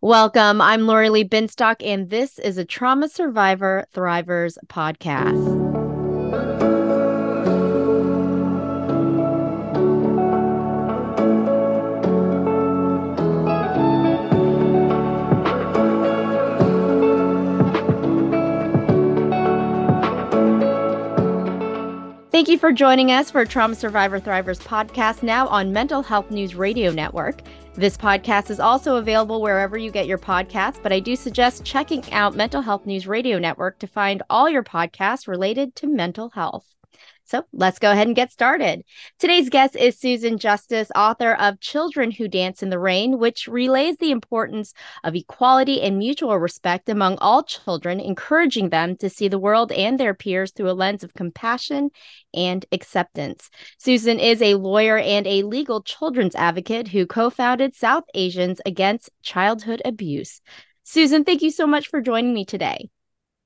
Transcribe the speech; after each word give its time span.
Welcome. 0.00 0.60
I'm 0.60 0.82
Lorilee 0.82 1.28
Binstock, 1.28 1.84
and 1.84 2.08
this 2.08 2.38
is 2.38 2.56
a 2.56 2.64
Trauma 2.64 3.08
Survivor 3.08 3.84
Thrivers 3.92 4.56
podcast. 4.68 5.87
Thank 22.38 22.48
you 22.48 22.56
for 22.56 22.70
joining 22.70 23.10
us 23.10 23.32
for 23.32 23.44
Trauma 23.44 23.74
Survivor 23.74 24.20
Thrivers 24.20 24.62
podcast 24.62 25.24
now 25.24 25.48
on 25.48 25.72
Mental 25.72 26.04
Health 26.04 26.30
News 26.30 26.54
Radio 26.54 26.92
Network. 26.92 27.40
This 27.74 27.96
podcast 27.96 28.48
is 28.48 28.60
also 28.60 28.94
available 28.94 29.42
wherever 29.42 29.76
you 29.76 29.90
get 29.90 30.06
your 30.06 30.18
podcasts, 30.18 30.80
but 30.80 30.92
I 30.92 31.00
do 31.00 31.16
suggest 31.16 31.64
checking 31.64 32.08
out 32.12 32.36
Mental 32.36 32.62
Health 32.62 32.86
News 32.86 33.08
Radio 33.08 33.40
Network 33.40 33.80
to 33.80 33.88
find 33.88 34.22
all 34.30 34.48
your 34.48 34.62
podcasts 34.62 35.26
related 35.26 35.74
to 35.74 35.88
mental 35.88 36.30
health. 36.30 36.77
So 37.28 37.44
let's 37.52 37.78
go 37.78 37.92
ahead 37.92 38.06
and 38.06 38.16
get 38.16 38.32
started. 38.32 38.84
Today's 39.18 39.50
guest 39.50 39.76
is 39.76 39.98
Susan 39.98 40.38
Justice, 40.38 40.90
author 40.96 41.34
of 41.34 41.60
Children 41.60 42.10
Who 42.10 42.26
Dance 42.26 42.62
in 42.62 42.70
the 42.70 42.78
Rain, 42.78 43.18
which 43.18 43.46
relays 43.46 43.98
the 43.98 44.12
importance 44.12 44.72
of 45.04 45.14
equality 45.14 45.82
and 45.82 45.98
mutual 45.98 46.38
respect 46.38 46.88
among 46.88 47.18
all 47.18 47.42
children, 47.42 48.00
encouraging 48.00 48.70
them 48.70 48.96
to 48.96 49.10
see 49.10 49.28
the 49.28 49.38
world 49.38 49.72
and 49.72 50.00
their 50.00 50.14
peers 50.14 50.52
through 50.52 50.70
a 50.70 50.72
lens 50.72 51.04
of 51.04 51.12
compassion 51.12 51.90
and 52.32 52.64
acceptance. 52.72 53.50
Susan 53.76 54.18
is 54.18 54.40
a 54.40 54.54
lawyer 54.54 54.96
and 54.96 55.26
a 55.26 55.42
legal 55.42 55.82
children's 55.82 56.34
advocate 56.34 56.88
who 56.88 57.04
co 57.04 57.28
founded 57.28 57.74
South 57.74 58.04
Asians 58.14 58.58
Against 58.64 59.10
Childhood 59.20 59.82
Abuse. 59.84 60.40
Susan, 60.82 61.24
thank 61.24 61.42
you 61.42 61.50
so 61.50 61.66
much 61.66 61.88
for 61.88 62.00
joining 62.00 62.32
me 62.32 62.46
today. 62.46 62.88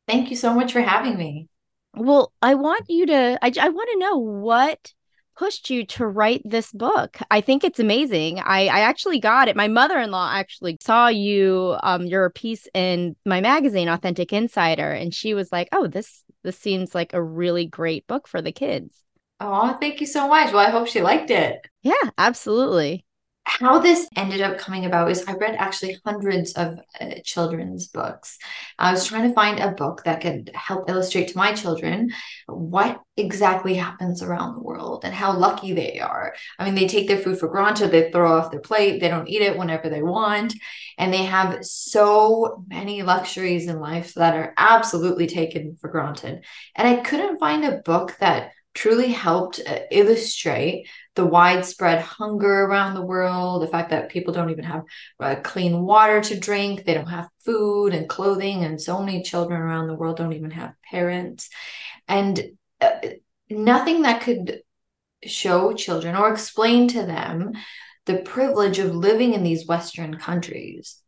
Thank 0.07 0.31
you 0.31 0.37
so 0.37 0.55
much 0.55 0.73
for 0.73 0.83
having 0.83 1.17
me. 1.17 1.49
Well, 1.95 2.33
I 2.41 2.55
want 2.55 2.87
you 2.89 3.07
to, 3.07 3.39
I, 3.43 3.53
I 3.61 3.69
want 3.69 3.89
to 3.93 3.99
know 3.99 4.17
what 4.17 4.93
pushed 5.37 5.71
you 5.71 5.85
to 5.87 6.07
write 6.07 6.43
this 6.45 6.73
book. 6.73 7.19
I 7.31 7.41
think 7.41 7.65
it's 7.65 7.81
amazing. 7.81 8.39
I, 8.41 8.67
I 8.67 8.81
actually 8.81 9.19
got 9.19 9.49
it. 9.49 9.57
My 9.57 9.69
mother 9.69 9.99
in 9.99 10.11
law 10.11 10.31
actually 10.33 10.77
saw 10.81 11.09
you, 11.09 11.77
um, 11.83 12.07
your 12.07 12.31
piece 12.31 12.69
in 12.75 13.17
my 13.25 13.41
magazine, 13.41 13.89
Authentic 13.89 14.33
Insider, 14.33 14.91
and 14.91 15.15
she 15.15 15.35
was 15.35 15.51
like, 15.51 15.69
oh, 15.73 15.87
this, 15.87 16.23
this 16.43 16.59
seems 16.59 16.95
like 16.95 17.15
a 17.15 17.23
really 17.23 17.67
great 17.67 18.07
book 18.07 18.29
for 18.29 18.43
the 18.43 18.53
kids. 18.53 18.95
Oh, 19.41 19.77
thank 19.81 20.01
you 20.01 20.07
so 20.07 20.29
much. 20.29 20.53
Well, 20.53 20.67
I 20.67 20.71
hope 20.71 20.87
she 20.87 21.03
liked 21.03 21.31
it. 21.31 21.67
Yeah, 21.83 22.11
absolutely 22.19 23.05
how 23.45 23.81
this 23.81 24.09
ended 24.17 24.41
up 24.41 24.59
coming 24.59 24.85
about 24.85 25.11
is 25.11 25.25
I 25.27 25.35
read 25.35 25.57
actually 25.57 25.99
hundreds 26.05 26.53
of 26.53 26.79
uh, 27.01 27.15
children's 27.25 27.89
books. 27.89 28.39
I 28.79 28.93
was 28.93 29.05
trying 29.05 29.29
to 29.29 29.35
find 29.35 29.59
a 29.59 29.73
book 29.73 30.03
that 30.05 30.21
could 30.21 30.51
help 30.55 30.89
illustrate 30.89 31.29
to 31.29 31.37
my 31.37 31.53
children 31.53 32.11
what 32.47 33.01
exactly 33.17 33.75
happens 33.75 34.23
around 34.23 34.55
the 34.55 34.63
world 34.63 35.05
and 35.05 35.13
how 35.13 35.37
lucky 35.37 35.73
they 35.73 35.99
are. 35.99 36.35
I 36.59 36.65
mean, 36.65 36.75
they 36.75 36.87
take 36.87 37.09
their 37.09 37.19
food 37.19 37.39
for 37.39 37.49
granted, 37.49 37.91
they 37.91 38.11
throw 38.11 38.39
off 38.39 38.51
their 38.53 38.61
plate, 38.61 39.01
they 39.01 39.09
don't 39.09 39.29
eat 39.29 39.43
it 39.43 39.59
whenever 39.59 39.89
they 39.89 40.03
want, 40.03 40.55
and 40.97 41.13
they 41.13 41.25
have 41.25 41.65
so 41.65 42.65
many 42.69 43.03
luxuries 43.03 43.67
in 43.67 43.81
life 43.81 44.15
that 44.15 44.35
are 44.35 44.55
absolutely 44.57 45.27
taken 45.27 45.77
for 45.81 45.89
granted. 45.89 46.45
And 46.77 46.87
I 46.87 46.97
couldn't 46.97 47.39
find 47.39 47.65
a 47.65 47.79
book 47.79 48.17
that 48.21 48.53
truly 48.75 49.09
helped 49.09 49.61
uh, 49.67 49.81
illustrate 49.91 50.89
the 51.15 51.27
widespread 51.27 52.01
hunger 52.01 52.65
around 52.65 52.95
the 52.95 53.05
world, 53.05 53.63
the 53.63 53.69
fact 53.69 53.91
that 53.91 54.09
people 54.09 54.33
don't 54.33 54.51
even 54.51 54.65
have 54.65 54.83
uh, 55.21 55.37
clean 55.43 55.83
water 55.83 56.21
to 56.23 56.39
drink, 56.39 56.85
they 56.85 56.95
don't 56.95 57.07
have 57.07 57.29
food 57.45 57.93
and 57.93 58.09
clothing, 58.09 58.65
and 58.65 58.81
so 58.81 59.03
many 59.03 59.23
children 59.23 59.61
around 59.61 59.89
the 59.89 59.95
world 59.95 60.17
don't 60.17 60.33
even 60.33 60.51
have 60.51 60.73
parents. 60.91 61.51
And 62.09 62.41
uh, 62.81 62.91
nothing 63.51 64.03
that 64.03 64.23
could 64.23 64.61
show 65.25 65.75
children 65.75 66.17
or 66.17 66.33
explain 66.33 66.89
to 66.89 67.05
them 67.05 67.53
the 68.07 68.17
privilege 68.17 68.79
of 68.79 68.95
living 68.95 69.35
in 69.35 69.45
these 69.45 69.67
Western 69.67 70.17
countries. 70.17 70.99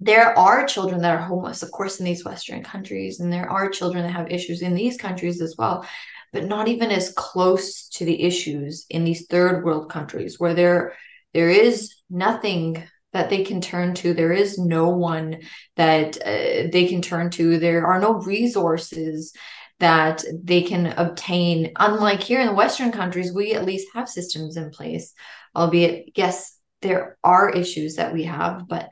There 0.00 0.36
are 0.36 0.66
children 0.66 1.02
that 1.02 1.14
are 1.14 1.22
homeless, 1.22 1.62
of 1.62 1.70
course, 1.70 2.00
in 2.00 2.04
these 2.04 2.24
Western 2.24 2.64
countries, 2.64 3.20
and 3.20 3.32
there 3.32 3.48
are 3.48 3.68
children 3.68 4.02
that 4.02 4.12
have 4.12 4.30
issues 4.30 4.62
in 4.62 4.74
these 4.74 4.96
countries 4.96 5.40
as 5.40 5.54
well 5.56 5.86
but 6.32 6.44
not 6.44 6.68
even 6.68 6.90
as 6.90 7.12
close 7.12 7.88
to 7.88 8.04
the 8.04 8.22
issues 8.22 8.86
in 8.88 9.04
these 9.04 9.26
third 9.26 9.64
world 9.64 9.90
countries 9.90 10.38
where 10.38 10.54
there 10.54 10.94
there 11.32 11.50
is 11.50 11.94
nothing 12.08 12.82
that 13.12 13.30
they 13.30 13.44
can 13.44 13.60
turn 13.60 13.94
to. 13.94 14.14
There 14.14 14.32
is 14.32 14.58
no 14.58 14.90
one 14.90 15.42
that 15.76 16.16
uh, 16.16 16.70
they 16.72 16.86
can 16.88 17.02
turn 17.02 17.30
to. 17.30 17.58
There 17.58 17.86
are 17.86 18.00
no 18.00 18.14
resources 18.14 19.32
that 19.80 20.24
they 20.32 20.62
can 20.62 20.86
obtain. 20.86 21.72
Unlike 21.76 22.22
here 22.22 22.40
in 22.40 22.48
the 22.48 22.54
western 22.54 22.92
countries 22.92 23.32
we 23.32 23.54
at 23.54 23.64
least 23.64 23.88
have 23.94 24.08
systems 24.08 24.56
in 24.56 24.70
place 24.70 25.14
albeit 25.54 26.12
yes 26.16 26.58
there 26.82 27.18
are 27.22 27.50
issues 27.50 27.96
that 27.96 28.12
we 28.12 28.24
have 28.24 28.66
but 28.68 28.90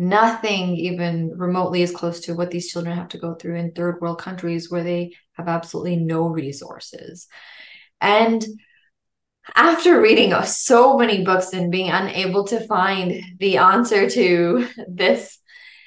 nothing 0.00 0.76
even 0.76 1.30
remotely 1.36 1.82
as 1.82 1.92
close 1.92 2.20
to 2.20 2.34
what 2.34 2.50
these 2.50 2.72
children 2.72 2.96
have 2.96 3.08
to 3.08 3.18
go 3.18 3.34
through 3.34 3.56
in 3.56 3.70
third 3.70 4.00
world 4.00 4.18
countries 4.18 4.70
where 4.70 4.82
they 4.82 5.12
have 5.34 5.46
absolutely 5.46 5.96
no 5.96 6.26
resources. 6.26 7.28
And 8.00 8.42
after 9.54 10.00
reading 10.00 10.32
so 10.44 10.96
many 10.96 11.22
books 11.22 11.52
and 11.52 11.70
being 11.70 11.90
unable 11.90 12.46
to 12.46 12.66
find 12.66 13.22
the 13.38 13.58
answer 13.58 14.08
to 14.08 14.66
this 14.88 15.38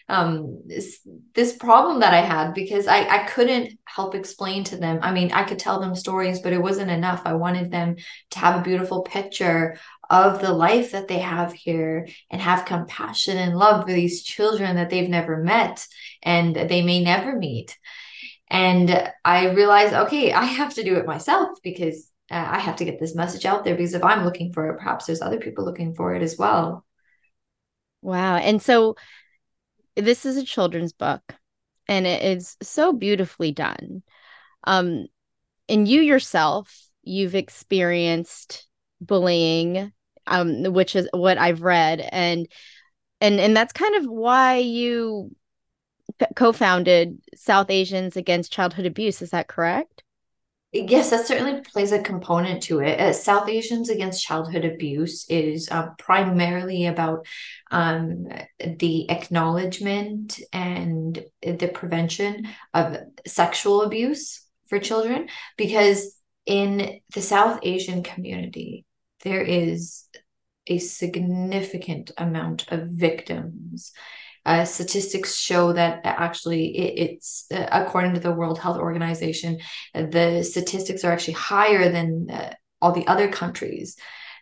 um 0.09 0.59
this, 0.65 0.99
this 1.33 1.55
problem 1.55 2.01
that 2.01 2.13
i 2.13 2.19
had 2.19 2.53
because 2.53 2.87
i 2.87 3.07
i 3.07 3.19
couldn't 3.19 3.79
help 3.85 4.15
explain 4.15 4.65
to 4.65 4.75
them 4.75 4.99
i 5.01 5.13
mean 5.13 5.31
i 5.31 5.43
could 5.43 5.57
tell 5.57 5.79
them 5.79 5.95
stories 5.95 6.41
but 6.41 6.51
it 6.51 6.61
wasn't 6.61 6.91
enough 6.91 7.21
i 7.23 7.33
wanted 7.33 7.71
them 7.71 7.95
to 8.29 8.39
have 8.39 8.59
a 8.59 8.63
beautiful 8.63 9.03
picture 9.03 9.77
of 10.13 10.39
the 10.39 10.53
life 10.53 10.91
that 10.91 11.07
they 11.07 11.19
have 11.19 11.51
here 11.51 12.07
and 12.29 12.41
have 12.41 12.65
compassion 12.65 13.37
and 13.37 13.57
love 13.57 13.83
for 13.83 13.93
these 13.93 14.23
children 14.23 14.75
that 14.75 14.89
they've 14.89 15.09
never 15.09 15.37
met 15.37 15.87
and 16.21 16.55
they 16.55 16.81
may 16.81 17.03
never 17.03 17.35
meet 17.35 17.77
and 18.53 19.11
I 19.25 19.49
realized, 19.49 19.93
okay, 19.93 20.31
I 20.31 20.43
have 20.43 20.75
to 20.75 20.83
do 20.83 20.95
it 20.97 21.07
myself 21.07 21.57
because 21.63 22.07
uh, 22.29 22.35
I 22.35 22.59
have 22.59 22.75
to 22.77 22.85
get 22.85 22.99
this 22.99 23.15
message 23.15 23.45
out 23.45 23.63
there 23.63 23.75
because 23.75 23.95
if 23.95 24.03
I'm 24.03 24.23
looking 24.23 24.53
for 24.53 24.69
it, 24.69 24.77
perhaps 24.77 25.05
there's 25.05 25.23
other 25.23 25.39
people 25.39 25.65
looking 25.65 25.95
for 25.95 26.13
it 26.13 26.21
as 26.21 26.37
well. 26.37 26.85
Wow. 28.03 28.35
And 28.35 28.61
so 28.61 28.95
this 29.95 30.27
is 30.27 30.37
a 30.37 30.45
children's 30.45 30.93
book 30.93 31.23
and 31.87 32.05
it 32.05 32.21
is 32.21 32.55
so 32.61 32.93
beautifully 32.93 33.51
done. 33.51 34.03
Um, 34.65 35.07
and 35.67 35.87
you 35.87 36.01
yourself, 36.01 36.79
you've 37.01 37.35
experienced 37.35 38.67
bullying, 39.01 39.91
um, 40.27 40.73
which 40.73 40.95
is 40.95 41.07
what 41.13 41.37
I've 41.37 41.61
read. 41.61 42.07
And 42.11 42.47
and 43.21 43.39
and 43.39 43.55
that's 43.55 43.73
kind 43.73 43.95
of 43.95 44.05
why 44.05 44.57
you 44.57 45.35
co-founded 46.35 47.19
South 47.35 47.69
Asians 47.69 48.15
Against 48.15 48.51
Childhood 48.51 48.85
Abuse. 48.85 49.21
Is 49.21 49.31
that 49.31 49.47
correct? 49.47 50.03
Yes, 50.75 51.11
that 51.11 51.27
certainly 51.27 51.61
plays 51.61 51.91
a 51.91 52.01
component 52.01 52.63
to 52.63 52.79
it. 52.79 52.99
Uh, 52.99 53.13
South 53.13 53.47
Asians 53.47 53.89
Against 53.89 54.25
Childhood 54.25 54.65
Abuse 54.65 55.23
is 55.29 55.69
uh, 55.69 55.89
primarily 55.99 56.87
about 56.87 57.27
um, 57.69 58.27
the 58.59 59.07
acknowledgement 59.11 60.39
and 60.51 61.23
the 61.43 61.67
prevention 61.67 62.47
of 62.73 62.97
sexual 63.27 63.83
abuse 63.83 64.43
for 64.67 64.79
children, 64.79 65.29
because 65.57 66.17
in 66.47 67.01
the 67.13 67.21
South 67.21 67.59
Asian 67.61 68.01
community, 68.01 68.83
there 69.23 69.41
is 69.41 70.05
a 70.67 70.77
significant 70.77 72.11
amount 72.17 72.71
of 72.71 72.87
victims. 72.89 73.91
Uh, 74.45 74.65
statistics 74.65 75.37
show 75.37 75.71
that 75.71 76.01
actually 76.03 76.77
it, 76.77 77.09
it's 77.09 77.45
uh, 77.51 77.67
according 77.71 78.13
to 78.13 78.19
the 78.19 78.31
World 78.31 78.59
Health 78.59 78.77
Organization, 78.77 79.59
the 79.93 80.43
statistics 80.43 81.05
are 81.05 81.11
actually 81.11 81.35
higher 81.35 81.89
than 81.89 82.29
uh, 82.29 82.53
all 82.81 82.91
the 82.91 83.07
other 83.07 83.29
countries. 83.29 83.95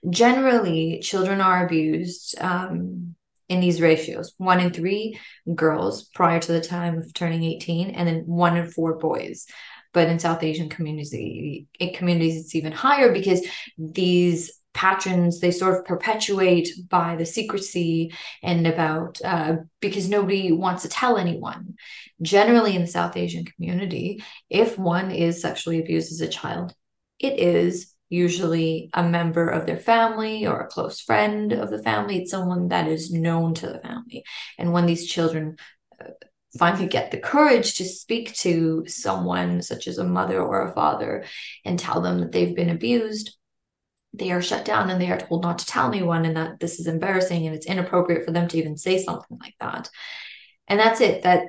Generally, 0.10 1.02
children 1.04 1.40
are 1.40 1.64
abused 1.64 2.36
um, 2.42 3.16
in 3.48 3.60
these 3.60 3.80
ratios: 3.80 4.34
one 4.38 4.60
in 4.60 4.74
three 4.74 5.20
girls 5.54 6.06
prior 6.06 6.40
to 6.40 6.52
the 6.52 6.62
time 6.62 6.98
of 6.98 7.14
turning 7.14 7.44
eighteen, 7.44 7.92
and 7.92 8.08
then 8.08 8.24
one 8.26 8.58
in 8.58 8.72
four 8.72 8.98
boys. 8.98 9.46
But 9.94 10.08
in 10.08 10.18
South 10.20 10.42
Asian 10.42 10.70
communities, 10.70 11.66
communities 11.94 12.42
it's 12.42 12.56
even 12.56 12.72
higher 12.72 13.12
because 13.14 13.46
these 13.78 14.52
patrons 14.74 15.40
they 15.40 15.52
sort 15.52 15.78
of 15.78 15.86
perpetuate 15.86 16.70
by 16.90 17.16
the 17.16 17.26
secrecy 17.26 18.14
and 18.42 18.66
about 18.66 19.20
uh, 19.24 19.56
because 19.80 20.08
nobody 20.08 20.52
wants 20.52 20.84
to 20.84 20.90
tell 20.90 21.18
anyone 21.18 21.76
generally 22.22 22.76
in 22.76 22.82
the 22.82 22.88
south 22.88 23.18
asian 23.18 23.46
community 23.46 24.24
if 24.50 24.78
one 24.78 25.12
is 25.12 25.42
sexually 25.42 25.80
abused 25.80 26.12
as 26.12 26.22
a 26.22 26.28
child 26.28 26.74
it 27.20 27.40
is 27.40 27.94
usually 28.12 28.90
a 28.94 29.02
member 29.02 29.48
of 29.48 29.66
their 29.66 29.78
family 29.78 30.46
or 30.46 30.60
a 30.60 30.68
close 30.68 31.00
friend 31.00 31.54
of 31.54 31.70
the 31.70 31.82
family. 31.82 32.18
It's 32.18 32.32
someone 32.32 32.68
that 32.68 32.88
is 32.88 33.12
known 33.12 33.54
to 33.56 33.68
the 33.68 33.80
family. 33.80 34.26
And 34.60 34.74
when 34.74 34.86
these 34.86 35.08
children 35.08 35.56
uh, 36.00 36.10
finally 36.60 36.88
get 36.88 37.12
the 37.12 37.18
courage 37.18 37.76
to 37.76 37.86
speak 37.86 38.34
to 38.36 38.84
someone, 38.86 39.62
such 39.62 39.88
as 39.88 39.98
a 39.98 40.04
mother 40.04 40.42
or 40.42 40.68
a 40.68 40.74
father, 40.74 41.24
and 41.64 41.80
tell 41.80 42.02
them 42.02 42.20
that 42.20 42.34
they've 42.34 42.56
been 42.56 42.70
abused, 42.70 43.38
they 44.14 44.32
are 44.32 44.42
shut 44.42 44.66
down 44.66 44.90
and 44.90 45.02
they 45.02 45.10
are 45.12 45.20
told 45.20 45.44
not 45.44 45.60
to 45.60 45.66
tell 45.66 45.88
anyone 45.88 46.26
and 46.26 46.36
that 46.36 46.60
this 46.60 46.80
is 46.80 46.88
embarrassing 46.88 47.46
and 47.46 47.56
it's 47.56 47.66
inappropriate 47.66 48.26
for 48.26 48.32
them 48.32 48.48
to 48.50 48.58
even 48.58 48.78
say 48.78 49.02
something 49.02 49.38
like 49.40 49.56
that. 49.60 49.90
And 50.68 50.80
that's 50.80 51.02
it. 51.02 51.24
That 51.24 51.46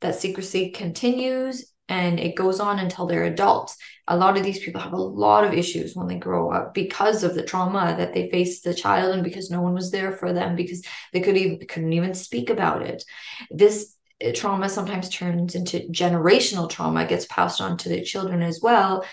that 0.00 0.14
secrecy 0.14 0.70
continues 0.70 1.72
and 1.88 2.20
it 2.20 2.36
goes 2.36 2.60
on 2.60 2.78
until 2.78 3.06
they're 3.06 3.24
adults. 3.24 3.76
A 4.06 4.16
lot 4.16 4.36
of 4.36 4.44
these 4.44 4.60
people 4.60 4.80
have 4.80 4.92
a 4.92 4.96
lot 4.96 5.44
of 5.44 5.52
issues 5.52 5.94
when 5.94 6.06
they 6.06 6.18
grow 6.18 6.50
up 6.50 6.72
because 6.72 7.22
of 7.24 7.34
the 7.34 7.42
trauma 7.42 7.94
that 7.98 8.14
they 8.14 8.30
faced 8.30 8.66
as 8.66 8.76
a 8.76 8.78
child 8.78 9.12
and 9.12 9.24
because 9.24 9.50
no 9.50 9.60
one 9.60 9.74
was 9.74 9.90
there 9.90 10.12
for 10.12 10.32
them 10.32 10.56
because 10.56 10.82
they 11.12 11.20
could 11.20 11.36
even 11.36 11.66
couldn't 11.66 11.92
even 11.92 12.14
speak 12.14 12.48
about 12.48 12.82
it. 12.82 13.04
This 13.50 13.96
uh, 14.24 14.30
trauma 14.32 14.68
sometimes 14.68 15.08
turns 15.08 15.54
into 15.54 15.80
generational 15.90 16.70
trauma, 16.70 17.06
gets 17.06 17.26
passed 17.26 17.60
on 17.60 17.76
to 17.78 17.88
the 17.88 18.02
children 18.02 18.42
as 18.42 18.60
well. 18.62 19.04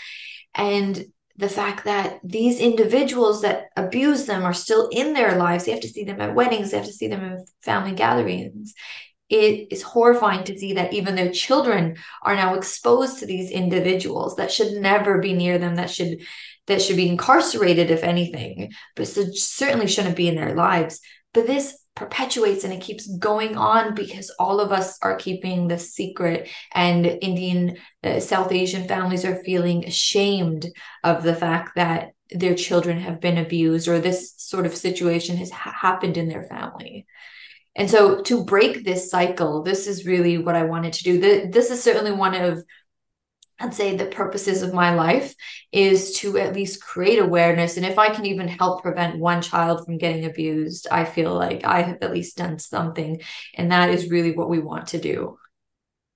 And 0.53 1.03
the 1.37 1.49
fact 1.49 1.85
that 1.85 2.19
these 2.23 2.59
individuals 2.59 3.41
that 3.43 3.67
abuse 3.75 4.25
them 4.25 4.43
are 4.43 4.53
still 4.53 4.89
in 4.91 5.13
their 5.13 5.37
lives, 5.37 5.65
they 5.65 5.71
have 5.71 5.81
to 5.81 5.87
see 5.87 6.03
them 6.03 6.19
at 6.19 6.33
weddings, 6.33 6.71
they 6.71 6.77
have 6.77 6.87
to 6.87 6.93
see 6.93 7.07
them 7.07 7.23
in 7.23 7.45
family 7.61 7.93
gatherings. 7.93 8.73
It 9.29 9.67
is 9.71 9.83
horrifying 9.83 10.45
to 10.45 10.57
see 10.57 10.73
that 10.73 10.93
even 10.93 11.15
their 11.15 11.31
children 11.31 11.97
are 12.23 12.35
now 12.35 12.55
exposed 12.55 13.19
to 13.19 13.25
these 13.25 13.51
individuals 13.51 14.37
that 14.37 14.51
should 14.51 14.81
never 14.81 15.19
be 15.19 15.33
near 15.33 15.57
them, 15.57 15.75
that 15.75 15.89
should 15.89 16.21
that 16.67 16.81
should 16.81 16.97
be 16.97 17.07
incarcerated, 17.07 17.91
if 17.91 18.03
anything, 18.03 18.73
but 18.95 19.07
so 19.07 19.25
certainly 19.31 19.87
shouldn't 19.87 20.17
be 20.17 20.27
in 20.27 20.35
their 20.35 20.53
lives. 20.53 20.99
But 21.33 21.47
this 21.47 21.77
perpetuates 21.97 22.63
and 22.63 22.71
it 22.71 22.81
keeps 22.81 23.07
going 23.17 23.57
on 23.57 23.95
because 23.95 24.29
all 24.39 24.59
of 24.59 24.71
us 24.71 24.97
are 25.01 25.15
keeping 25.15 25.67
the 25.67 25.79
secret. 25.79 26.47
And 26.73 27.05
indian 27.05 27.77
uh, 28.03 28.19
south 28.19 28.51
asian 28.51 28.87
families 28.87 29.25
are 29.25 29.43
feeling 29.43 29.85
ashamed 29.85 30.67
of 31.03 31.23
the 31.23 31.35
fact 31.35 31.71
that 31.75 32.11
their 32.29 32.55
children 32.55 32.99
have 32.99 33.19
been 33.19 33.37
abused 33.37 33.87
or 33.87 33.99
this 33.99 34.33
sort 34.37 34.65
of 34.65 34.75
situation 34.75 35.37
has 35.37 35.49
ha- 35.49 35.73
happened 35.75 36.17
in 36.17 36.27
their 36.27 36.43
family. 36.43 37.05
And 37.75 37.89
so 37.89 38.21
to 38.23 38.43
break 38.43 38.83
this 38.83 39.09
cycle 39.09 39.63
this 39.63 39.87
is 39.87 40.05
really 40.05 40.37
what 40.37 40.55
i 40.55 40.63
wanted 40.63 40.93
to 40.93 41.03
do. 41.03 41.19
This 41.49 41.71
is 41.71 41.83
certainly 41.83 42.11
one 42.11 42.35
of 42.35 42.63
I'd 43.59 43.73
say 43.73 43.95
the 43.95 44.05
purposes 44.05 44.61
of 44.61 44.73
my 44.73 44.93
life 44.93 45.33
is 45.71 46.13
to 46.19 46.37
at 46.37 46.53
least 46.53 46.81
create 46.81 47.19
awareness. 47.19 47.75
And 47.77 47.85
if 47.85 47.97
I 47.97 48.09
can 48.09 48.25
even 48.25 48.47
help 48.47 48.83
prevent 48.83 49.19
one 49.19 49.41
child 49.41 49.85
from 49.85 49.97
getting 49.97 50.25
abused, 50.25 50.87
I 50.91 51.05
feel 51.05 51.33
like 51.33 51.63
I 51.63 51.81
have 51.81 51.97
at 52.01 52.13
least 52.13 52.37
done 52.37 52.59
something. 52.59 53.21
And 53.55 53.71
that 53.71 53.89
is 53.89 54.11
really 54.11 54.33
what 54.33 54.49
we 54.49 54.59
want 54.59 54.87
to 54.89 54.99
do. 54.99 55.37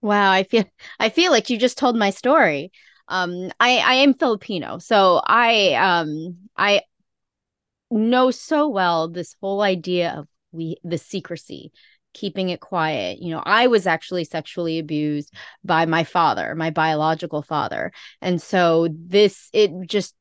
Wow, 0.02 0.32
I 0.32 0.44
feel 0.44 0.66
I 1.00 1.10
feel 1.10 1.32
like 1.32 1.50
you 1.50 1.58
just 1.58 1.78
told 1.78 1.96
my 1.96 2.10
story. 2.10 2.72
Um, 3.08 3.52
I 3.60 3.78
I 3.78 3.94
am 3.96 4.14
Filipino, 4.14 4.78
so 4.80 5.22
I 5.26 5.74
um 5.74 6.38
I 6.56 6.82
know 7.90 8.32
so 8.32 8.68
well 8.70 9.08
this 9.10 9.36
whole 9.42 9.62
idea 9.62 10.14
of 10.18 10.28
we 10.52 10.78
the 10.84 10.98
secrecy 10.98 11.72
keeping 12.14 12.50
it 12.50 12.60
quiet. 12.60 13.20
You 13.20 13.32
know, 13.32 13.44
I 13.46 13.68
was 13.68 13.88
actually 13.88 14.24
sexually 14.24 14.80
abused 14.80 15.34
by 15.64 15.86
my 15.86 16.04
father, 16.04 16.56
my 16.56 16.70
biological 16.70 17.42
father. 17.42 17.92
And 18.22 18.42
so 18.42 18.90
this 18.92 19.50
it 19.54 19.72
just 19.86 20.16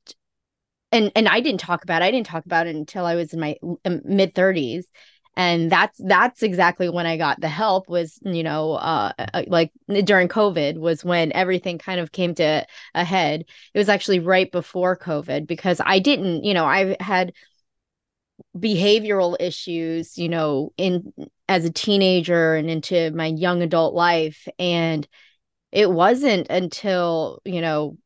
and 0.92 1.12
and 1.14 1.28
I 1.28 1.40
didn't 1.40 1.60
talk 1.60 1.82
about 1.82 2.02
it. 2.02 2.06
I 2.06 2.10
didn't 2.10 2.26
talk 2.26 2.46
about 2.46 2.66
it 2.66 2.76
until 2.76 3.06
I 3.06 3.14
was 3.14 3.32
in 3.32 3.40
my 3.40 3.56
um, 3.84 4.00
mid 4.04 4.34
30s 4.34 4.84
and 5.36 5.70
that's 5.70 5.98
that's 6.04 6.42
exactly 6.42 6.88
when 6.88 7.06
i 7.06 7.16
got 7.16 7.40
the 7.40 7.48
help 7.48 7.88
was 7.88 8.18
you 8.22 8.42
know 8.42 8.72
uh, 8.72 9.12
uh 9.18 9.42
like 9.46 9.70
during 10.04 10.28
covid 10.28 10.78
was 10.78 11.04
when 11.04 11.32
everything 11.32 11.78
kind 11.78 12.00
of 12.00 12.12
came 12.12 12.34
to 12.34 12.66
a 12.94 13.04
head 13.04 13.44
it 13.74 13.78
was 13.78 13.88
actually 13.88 14.18
right 14.18 14.50
before 14.50 14.96
covid 14.96 15.46
because 15.46 15.80
i 15.84 15.98
didn't 15.98 16.44
you 16.44 16.54
know 16.54 16.64
i 16.64 16.96
had 17.00 17.32
behavioral 18.56 19.36
issues 19.38 20.18
you 20.18 20.28
know 20.28 20.72
in 20.76 21.12
as 21.50 21.64
a 21.64 21.72
teenager 21.72 22.54
and 22.54 22.70
into 22.70 23.10
my 23.10 23.26
young 23.26 23.60
adult 23.60 23.92
life. 23.92 24.46
And 24.60 25.06
it 25.72 25.90
wasn't 25.90 26.46
until 26.48 27.40
you 27.44 27.60
know 27.60 27.96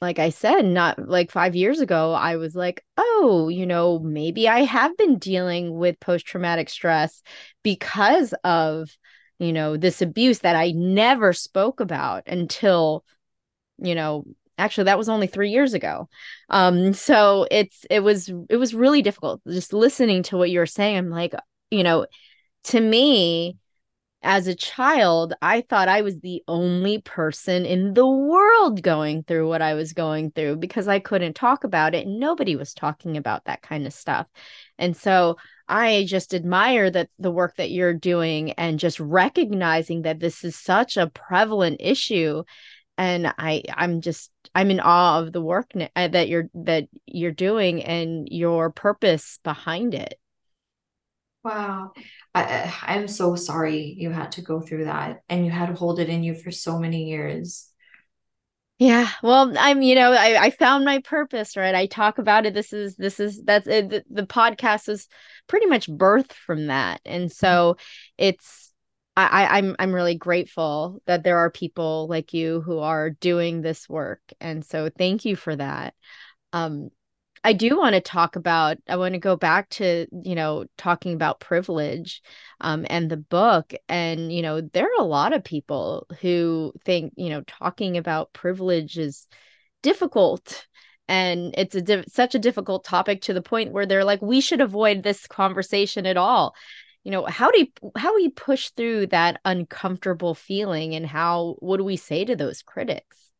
like 0.00 0.18
i 0.18 0.28
said 0.28 0.64
not 0.64 1.08
like 1.08 1.30
5 1.30 1.56
years 1.56 1.80
ago 1.80 2.12
i 2.12 2.36
was 2.36 2.54
like 2.54 2.84
oh 2.96 3.48
you 3.48 3.66
know 3.66 3.98
maybe 3.98 4.48
i 4.48 4.60
have 4.60 4.96
been 4.96 5.18
dealing 5.18 5.76
with 5.76 5.98
post 5.98 6.26
traumatic 6.26 6.68
stress 6.68 7.22
because 7.62 8.34
of 8.44 8.96
you 9.38 9.52
know 9.52 9.76
this 9.76 10.02
abuse 10.02 10.40
that 10.40 10.56
i 10.56 10.70
never 10.72 11.32
spoke 11.32 11.80
about 11.80 12.24
until 12.26 13.04
you 13.78 13.94
know 13.94 14.24
actually 14.58 14.84
that 14.84 14.98
was 14.98 15.08
only 15.08 15.26
three 15.26 15.50
years 15.50 15.74
ago. 15.74 16.08
Um 16.48 16.92
so 16.92 17.46
it's 17.50 17.84
it 17.90 18.00
was 18.00 18.30
it 18.48 18.56
was 18.56 18.72
really 18.72 19.02
difficult. 19.02 19.40
Just 19.48 19.72
listening 19.72 20.22
to 20.24 20.36
what 20.36 20.50
you 20.50 20.60
were 20.60 20.66
saying 20.66 20.96
i'm 20.96 21.10
like 21.10 21.34
you 21.72 21.82
know 21.82 22.06
to 22.64 22.80
me 22.80 23.56
as 24.24 24.46
a 24.46 24.54
child 24.54 25.34
i 25.42 25.60
thought 25.60 25.86
i 25.86 26.00
was 26.00 26.18
the 26.20 26.42
only 26.48 27.00
person 27.02 27.66
in 27.66 27.92
the 27.92 28.06
world 28.06 28.82
going 28.82 29.22
through 29.22 29.46
what 29.46 29.60
i 29.60 29.74
was 29.74 29.92
going 29.92 30.30
through 30.30 30.56
because 30.56 30.88
i 30.88 30.98
couldn't 30.98 31.34
talk 31.34 31.62
about 31.62 31.94
it. 31.94 32.06
And 32.06 32.18
nobody 32.18 32.56
was 32.56 32.72
talking 32.72 33.16
about 33.16 33.44
that 33.44 33.62
kind 33.62 33.86
of 33.86 33.92
stuff. 33.92 34.26
And 34.78 34.96
so 34.96 35.36
i 35.68 36.04
just 36.08 36.34
admire 36.34 36.90
that 36.90 37.10
the 37.18 37.30
work 37.30 37.56
that 37.56 37.70
you're 37.70 37.94
doing 37.94 38.52
and 38.52 38.78
just 38.78 38.98
recognizing 38.98 40.02
that 40.02 40.20
this 40.20 40.42
is 40.42 40.56
such 40.56 40.96
a 40.96 41.10
prevalent 41.10 41.76
issue. 41.80 42.44
And 42.96 43.26
i 43.38 43.62
i'm 43.74 44.00
just 44.00 44.30
i'm 44.54 44.70
in 44.70 44.80
awe 44.80 45.20
of 45.20 45.32
the 45.32 45.42
work 45.42 45.72
uh, 45.76 46.08
that 46.08 46.28
you're 46.28 46.48
that 46.54 46.88
you're 47.06 47.32
doing 47.32 47.82
and 47.84 48.28
your 48.30 48.70
purpose 48.70 49.38
behind 49.42 49.94
it 49.94 50.18
wow. 51.44 51.92
I, 52.34 52.74
i'm 52.82 53.06
so 53.06 53.36
sorry 53.36 53.94
you 53.98 54.10
had 54.10 54.32
to 54.32 54.42
go 54.42 54.60
through 54.60 54.86
that 54.86 55.22
and 55.28 55.44
you 55.44 55.50
had 55.50 55.66
to 55.66 55.74
hold 55.74 56.00
it 56.00 56.08
in 56.08 56.24
you 56.24 56.34
for 56.34 56.50
so 56.50 56.78
many 56.78 57.04
years. 57.04 57.70
Yeah 58.78 59.08
well 59.22 59.52
i'm 59.56 59.82
you 59.82 59.94
know 59.94 60.12
i, 60.12 60.46
I 60.46 60.50
found 60.50 60.84
my 60.84 61.00
purpose 61.00 61.56
right? 61.56 61.74
I 61.74 61.86
talk 61.86 62.18
about 62.18 62.44
it. 62.44 62.54
This 62.54 62.72
is 62.72 62.96
this 62.96 63.20
is 63.20 63.40
that's 63.44 63.68
it, 63.68 63.88
the, 63.88 64.04
the 64.10 64.26
podcast 64.26 64.88
is 64.88 65.06
pretty 65.46 65.66
much 65.66 65.88
birthed 65.88 66.32
from 66.32 66.66
that. 66.66 67.00
And 67.04 67.30
so 67.30 67.76
it's 68.18 68.72
I, 69.16 69.58
I'm 69.58 69.76
I'm 69.78 69.94
really 69.94 70.16
grateful 70.16 71.00
that 71.06 71.22
there 71.22 71.38
are 71.38 71.50
people 71.50 72.08
like 72.08 72.34
you 72.34 72.62
who 72.62 72.80
are 72.80 73.10
doing 73.10 73.62
this 73.62 73.88
work, 73.88 74.20
and 74.40 74.64
so 74.64 74.90
thank 74.90 75.24
you 75.24 75.36
for 75.36 75.54
that. 75.54 75.94
Um, 76.52 76.90
I 77.44 77.52
do 77.52 77.76
want 77.78 77.94
to 77.94 78.00
talk 78.00 78.36
about. 78.36 78.78
I 78.88 78.96
want 78.96 79.12
to 79.12 79.20
go 79.20 79.36
back 79.36 79.68
to 79.70 80.06
you 80.10 80.34
know 80.34 80.64
talking 80.78 81.12
about 81.14 81.40
privilege, 81.40 82.22
um, 82.60 82.86
and 82.88 83.10
the 83.10 83.18
book, 83.18 83.74
and 83.88 84.32
you 84.32 84.42
know 84.42 84.62
there 84.62 84.86
are 84.86 85.00
a 85.00 85.04
lot 85.04 85.34
of 85.34 85.44
people 85.44 86.06
who 86.20 86.72
think 86.84 87.12
you 87.16 87.28
know 87.28 87.42
talking 87.42 87.98
about 87.98 88.32
privilege 88.32 88.98
is 88.98 89.26
difficult 89.82 90.66
and 91.08 91.54
it's 91.58 91.74
a 91.74 92.04
such 92.08 92.34
a 92.34 92.38
difficult 92.38 92.84
topic 92.84 93.20
to 93.22 93.34
the 93.34 93.42
point 93.42 93.72
where 93.72 93.86
they're 93.86 94.04
like 94.04 94.22
we 94.22 94.40
should 94.40 94.62
avoid 94.62 95.02
this 95.02 95.26
conversation 95.26 96.06
at 96.06 96.16
all 96.16 96.54
you 97.02 97.10
know 97.10 97.26
how 97.26 97.50
do 97.50 97.58
you 97.58 97.90
how 97.96 98.14
we 98.14 98.30
push 98.30 98.70
through 98.70 99.06
that 99.06 99.38
uncomfortable 99.44 100.34
feeling 100.34 100.94
and 100.94 101.06
how 101.06 101.56
what 101.58 101.76
do 101.76 101.84
we 101.84 101.96
say 101.96 102.24
to 102.24 102.34
those 102.34 102.62
critics 102.62 103.30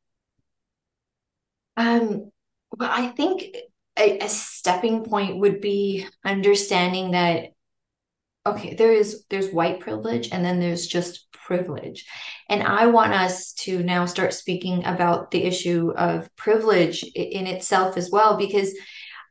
um 1.78 2.30
well 2.76 2.90
i 2.92 3.08
think 3.08 3.56
a, 3.98 4.18
a 4.18 4.28
stepping 4.28 5.04
point 5.04 5.38
would 5.38 5.60
be 5.60 6.06
understanding 6.24 7.12
that 7.12 7.50
okay 8.46 8.74
there 8.74 8.92
is 8.92 9.24
there's 9.30 9.50
white 9.50 9.80
privilege 9.80 10.30
and 10.32 10.44
then 10.44 10.60
there's 10.60 10.86
just 10.86 11.26
privilege 11.32 12.06
and 12.48 12.62
i 12.62 12.86
want 12.86 13.12
us 13.12 13.52
to 13.52 13.82
now 13.82 14.06
start 14.06 14.32
speaking 14.32 14.84
about 14.84 15.30
the 15.30 15.44
issue 15.44 15.92
of 15.96 16.34
privilege 16.36 17.02
in 17.14 17.46
itself 17.46 17.96
as 17.96 18.10
well 18.10 18.36
because 18.36 18.74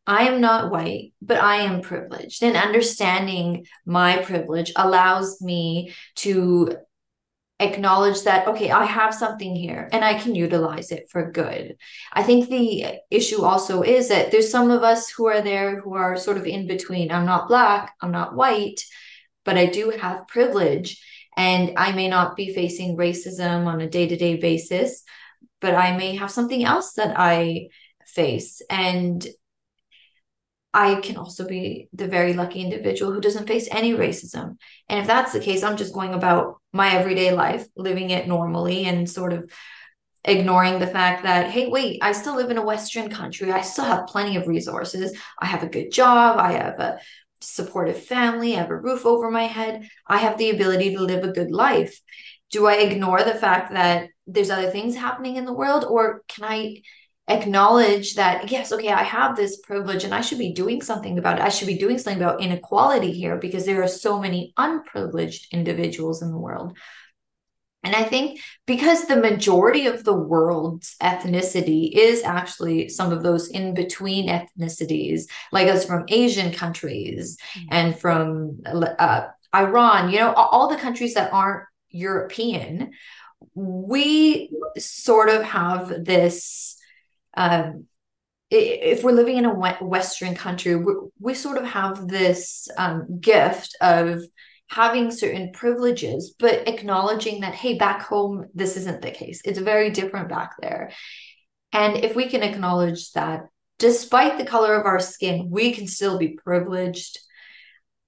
I 0.06 0.24
am 0.24 0.42
not 0.42 0.70
white, 0.70 1.14
but 1.22 1.38
I 1.38 1.58
am 1.62 1.82
privileged. 1.82 2.44
And 2.44 2.58
understanding 2.58 3.66
my 3.86 4.18
privilege 4.18 4.74
allows 4.76 5.42
me 5.42 5.94
to 6.16 6.76
acknowledge 7.60 8.24
that, 8.24 8.48
okay, 8.48 8.72
I 8.72 8.86
have 8.86 9.14
something 9.14 9.56
here 9.56 9.90
and 9.92 10.04
I 10.04 10.16
can 10.16 10.36
utilize 10.36 10.92
it 10.92 11.10
for 11.10 11.32
good. 11.32 11.78
I 12.12 12.24
think 12.24 12.50
the 12.50 12.86
issue 13.10 13.44
also 13.44 13.84
is 13.84 14.10
that 14.10 14.32
there's 14.32 14.52
some 14.52 14.72
of 14.72 14.84
us 14.84 15.10
who 15.10 15.28
are 15.28 15.42
there 15.42 15.80
who 15.80 15.94
are 15.94 16.18
sort 16.18 16.38
of 16.38 16.46
in 16.46 16.68
between. 16.68 17.12
I'm 17.12 17.26
not 17.26 17.48
Black, 17.48 17.94
I'm 18.02 18.12
not 18.12 18.36
white, 18.36 18.84
but 19.46 19.58
I 19.58 19.68
do 19.68 19.92
have 19.92 20.28
privilege. 20.28 21.02
And 21.36 21.74
I 21.78 21.94
may 21.94 22.10
not 22.10 22.36
be 22.36 22.54
facing 22.54 22.98
racism 22.98 23.66
on 23.66 23.82
a 23.82 23.90
day 23.90 24.08
to 24.08 24.16
day 24.16 24.36
basis, 24.38 25.04
but 25.62 25.74
I 25.74 25.98
may 25.98 26.16
have 26.16 26.30
something 26.30 26.64
else 26.64 26.94
that 26.94 27.16
I 27.18 27.70
face. 28.06 28.62
And 28.70 29.26
I 30.74 30.96
can 30.96 31.18
also 31.18 31.48
be 31.48 31.88
the 31.94 32.08
very 32.08 32.34
lucky 32.34 32.62
individual 32.62 33.12
who 33.12 33.22
doesn't 33.22 33.48
face 33.48 33.68
any 33.72 33.94
racism. 33.94 34.58
And 34.90 35.00
if 35.00 35.08
that's 35.08 35.32
the 35.32 35.40
case, 35.40 35.62
I'm 35.64 35.78
just 35.78 35.94
going 35.94 36.14
about 36.14 36.60
my 36.72 36.96
everyday 36.96 37.32
life, 37.32 37.68
living 37.76 38.10
it 38.10 38.28
normally 38.28 38.86
and 38.86 39.08
sort 39.10 39.34
of 39.34 39.52
ignoring 40.26 40.80
the 40.80 40.88
fact 40.88 41.24
that, 41.24 41.52
hey, 41.52 41.68
wait, 41.68 42.00
I 42.02 42.14
still 42.14 42.36
live 42.36 42.50
in 42.50 42.58
a 42.58 42.66
Western 42.66 43.10
country. 43.10 43.52
I 43.52 43.62
still 43.62 43.86
have 43.86 44.08
plenty 44.08 44.36
of 44.38 44.48
resources. 44.48 45.16
I 45.40 45.46
have 45.46 45.64
a 45.64 45.70
good 45.70 45.92
job. 45.92 46.40
I 46.40 46.54
have 46.54 46.80
a 46.80 47.00
supportive 47.42 48.02
family. 48.02 48.56
I 48.56 48.60
have 48.60 48.72
a 48.72 48.78
roof 48.78 49.06
over 49.06 49.30
my 49.30 49.44
head. 49.44 49.88
I 50.08 50.18
have 50.18 50.38
the 50.38 50.50
ability 50.50 50.96
to 50.96 51.02
live 51.02 51.24
a 51.24 51.34
good 51.34 51.52
life. 51.52 52.00
Do 52.52 52.68
I 52.68 52.76
ignore 52.76 53.24
the 53.24 53.36
fact 53.36 53.74
that 53.74 54.10
there's 54.26 54.50
other 54.50 54.72
things 54.72 54.96
happening 54.96 55.36
in 55.36 55.46
the 55.46 55.54
world? 55.54 55.84
Or 55.84 56.24
can 56.28 56.46
I 56.46 56.82
acknowledge 57.28 58.16
that, 58.16 58.52
yes, 58.52 58.72
okay, 58.72 58.90
I 58.90 59.04
have 59.04 59.36
this 59.36 59.58
privilege 59.58 60.04
and 60.04 60.14
I 60.14 60.22
should 60.22 60.40
be 60.40 60.54
doing 60.54 60.82
something 60.82 61.18
about 61.18 61.40
it? 61.40 61.46
I 61.46 61.50
should 61.50 61.68
be 61.68 61.78
doing 61.78 61.98
something 61.98 62.22
about 62.22 62.42
inequality 62.42 63.12
here 63.12 63.38
because 63.38 63.66
there 63.66 63.82
are 63.82 63.88
so 63.88 64.20
many 64.20 64.54
unprivileged 64.58 65.54
individuals 65.54 66.22
in 66.22 66.32
the 66.32 66.38
world 66.38 66.78
and 67.84 67.96
I 67.96 68.04
think 68.04 68.40
because 68.66 69.06
the 69.06 69.18
majority 69.18 69.88
of 69.88 70.04
the 70.04 70.14
world's 70.14 70.96
ethnicity 71.02 71.92
is 71.94 72.24
actually 72.24 72.88
some 72.90 73.12
of 73.12 73.24
those 73.24 73.50
in 73.50 73.74
between 73.74 74.30
ethnicities, 74.30 75.24
like 75.52 75.68
us 75.68 75.86
from 75.86 76.06
Asian 76.08 76.54
countries 76.54 77.38
mm-hmm. 77.58 77.68
and 77.72 78.00
from 78.00 78.62
uh, 78.66 79.28
Iran, 79.54 80.12
you 80.12 80.20
know, 80.20 80.32
all 80.34 80.70
the 80.70 80.78
countries 80.78 81.16
that 81.16 81.34
aren't 81.34 81.66
European, 81.90 82.94
we 83.54 84.50
sort 84.78 85.30
of 85.30 85.44
have 85.44 86.06
this. 86.06 86.73
Um, 87.36 87.88
if 88.50 89.04
we're 89.04 89.14
living 89.14 89.38
in 89.38 89.46
a 89.46 89.54
Western 89.54 90.36
country, 90.36 90.76
we, 90.76 90.94
we 91.20 91.34
sort 91.34 91.58
of 91.58 91.66
have 91.66 92.08
this 92.08 92.68
um, 92.78 93.20
gift 93.20 93.76
of 93.82 94.22
having 94.70 95.12
certain 95.12 95.52
privileges, 95.52 96.36
but 96.38 96.68
acknowledging 96.68 97.42
that, 97.42 97.56
hey, 97.56 97.78
back 97.78 98.04
home, 98.04 98.48
this 98.54 98.78
isn't 98.78 99.02
the 99.02 99.12
case. 99.12 99.42
It's 99.46 99.60
very 99.60 99.90
different 99.90 100.30
back 100.30 100.52
there. 100.62 100.92
And 101.72 101.98
if 102.04 102.16
we 102.16 102.28
can 102.28 102.44
acknowledge 102.44 103.12
that, 103.14 103.42
despite 103.80 104.38
the 104.38 104.46
color 104.46 104.76
of 104.76 104.86
our 104.86 105.00
skin, 105.00 105.50
we 105.50 105.74
can 105.74 105.88
still 105.88 106.20
be 106.20 106.38
privileged, 106.44 107.20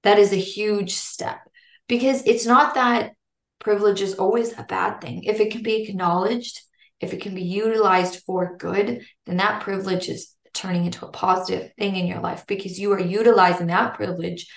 that 0.03 0.19
is 0.19 0.31
a 0.31 0.37
huge 0.37 0.93
step 0.93 1.39
because 1.87 2.21
it's 2.25 2.45
not 2.45 2.75
that 2.75 3.13
privilege 3.59 4.01
is 4.01 4.13
always 4.15 4.53
a 4.53 4.63
bad 4.63 5.01
thing. 5.01 5.23
If 5.23 5.39
it 5.39 5.51
can 5.51 5.63
be 5.63 5.83
acknowledged, 5.83 6.61
if 6.99 7.13
it 7.13 7.21
can 7.21 7.35
be 7.35 7.43
utilized 7.43 8.23
for 8.25 8.57
good, 8.57 9.05
then 9.25 9.37
that 9.37 9.61
privilege 9.61 10.09
is 10.09 10.33
turning 10.53 10.85
into 10.85 11.05
a 11.05 11.11
positive 11.11 11.71
thing 11.77 11.95
in 11.95 12.07
your 12.07 12.21
life 12.21 12.45
because 12.47 12.79
you 12.79 12.91
are 12.93 12.99
utilizing 12.99 13.67
that 13.67 13.95
privilege 13.95 14.47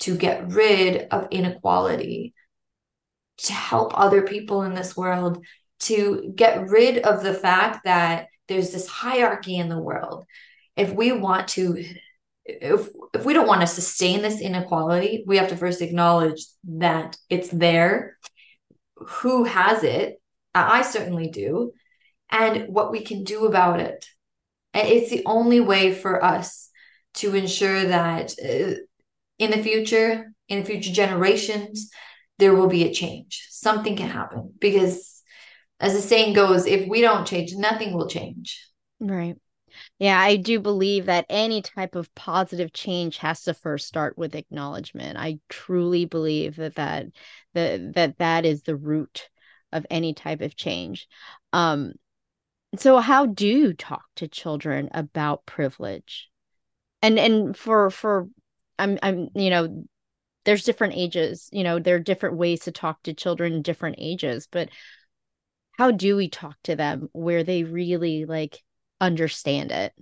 to 0.00 0.16
get 0.16 0.48
rid 0.48 1.06
of 1.10 1.28
inequality, 1.30 2.34
to 3.38 3.52
help 3.52 3.92
other 3.94 4.22
people 4.22 4.62
in 4.62 4.74
this 4.74 4.96
world, 4.96 5.44
to 5.80 6.32
get 6.34 6.68
rid 6.68 6.98
of 6.98 7.22
the 7.22 7.34
fact 7.34 7.84
that 7.84 8.26
there's 8.48 8.72
this 8.72 8.88
hierarchy 8.88 9.56
in 9.56 9.68
the 9.68 9.78
world. 9.78 10.24
If 10.76 10.92
we 10.92 11.12
want 11.12 11.48
to, 11.48 11.84
if, 12.44 12.88
if 13.14 13.24
we 13.24 13.32
don't 13.32 13.46
want 13.46 13.60
to 13.60 13.66
sustain 13.66 14.22
this 14.22 14.40
inequality, 14.40 15.24
we 15.26 15.36
have 15.36 15.48
to 15.48 15.56
first 15.56 15.80
acknowledge 15.80 16.44
that 16.64 17.16
it's 17.30 17.48
there, 17.48 18.18
who 18.96 19.44
has 19.44 19.84
it. 19.84 20.20
I 20.54 20.82
certainly 20.82 21.28
do, 21.28 21.72
and 22.30 22.68
what 22.68 22.90
we 22.90 23.00
can 23.02 23.24
do 23.24 23.46
about 23.46 23.80
it. 23.80 24.06
It's 24.72 25.10
the 25.10 25.22
only 25.24 25.60
way 25.60 25.94
for 25.94 26.24
us 26.24 26.70
to 27.14 27.34
ensure 27.34 27.84
that 27.84 28.34
uh, 28.42 28.74
in 29.38 29.50
the 29.50 29.62
future, 29.62 30.32
in 30.48 30.64
future 30.64 30.92
generations, 30.92 31.90
there 32.38 32.54
will 32.54 32.66
be 32.66 32.84
a 32.84 32.92
change. 32.92 33.46
Something 33.50 33.96
can 33.96 34.08
happen 34.08 34.52
because, 34.58 35.22
as 35.78 35.94
the 35.94 36.02
saying 36.02 36.34
goes, 36.34 36.66
if 36.66 36.88
we 36.88 37.00
don't 37.00 37.26
change, 37.26 37.52
nothing 37.54 37.94
will 37.94 38.08
change. 38.08 38.68
Right. 38.98 39.36
Yeah, 39.98 40.18
I 40.18 40.36
do 40.36 40.60
believe 40.60 41.06
that 41.06 41.26
any 41.28 41.62
type 41.62 41.94
of 41.94 42.14
positive 42.14 42.72
change 42.72 43.18
has 43.18 43.42
to 43.42 43.54
first 43.54 43.86
start 43.86 44.16
with 44.16 44.34
acknowledgement. 44.34 45.18
I 45.18 45.38
truly 45.48 46.04
believe 46.04 46.56
that 46.56 46.76
that 46.76 47.06
that 47.54 47.94
that, 47.94 48.18
that 48.18 48.44
is 48.44 48.62
the 48.62 48.76
root 48.76 49.28
of 49.72 49.86
any 49.90 50.14
type 50.14 50.40
of 50.40 50.56
change. 50.56 51.08
Um, 51.52 51.94
so 52.80 52.98
how 52.98 53.26
do 53.26 53.46
you 53.46 53.72
talk 53.74 54.04
to 54.16 54.28
children 54.28 54.88
about 54.92 55.46
privilege? 55.46 56.30
And 57.02 57.18
and 57.18 57.56
for 57.56 57.90
for 57.90 58.28
I'm 58.78 58.98
I'm 59.02 59.28
you 59.34 59.50
know 59.50 59.84
there's 60.44 60.64
different 60.64 60.94
ages, 60.94 61.48
you 61.52 61.64
know, 61.64 61.78
there 61.78 61.96
are 61.96 62.00
different 62.00 62.36
ways 62.36 62.60
to 62.60 62.72
talk 62.72 63.02
to 63.04 63.14
children 63.14 63.62
different 63.62 63.96
ages, 63.98 64.46
but 64.50 64.68
how 65.72 65.90
do 65.90 66.16
we 66.16 66.28
talk 66.28 66.56
to 66.64 66.76
them 66.76 67.08
where 67.12 67.42
they 67.44 67.64
really 67.64 68.24
like 68.26 68.62
understand 69.00 69.72
it? 69.72 69.92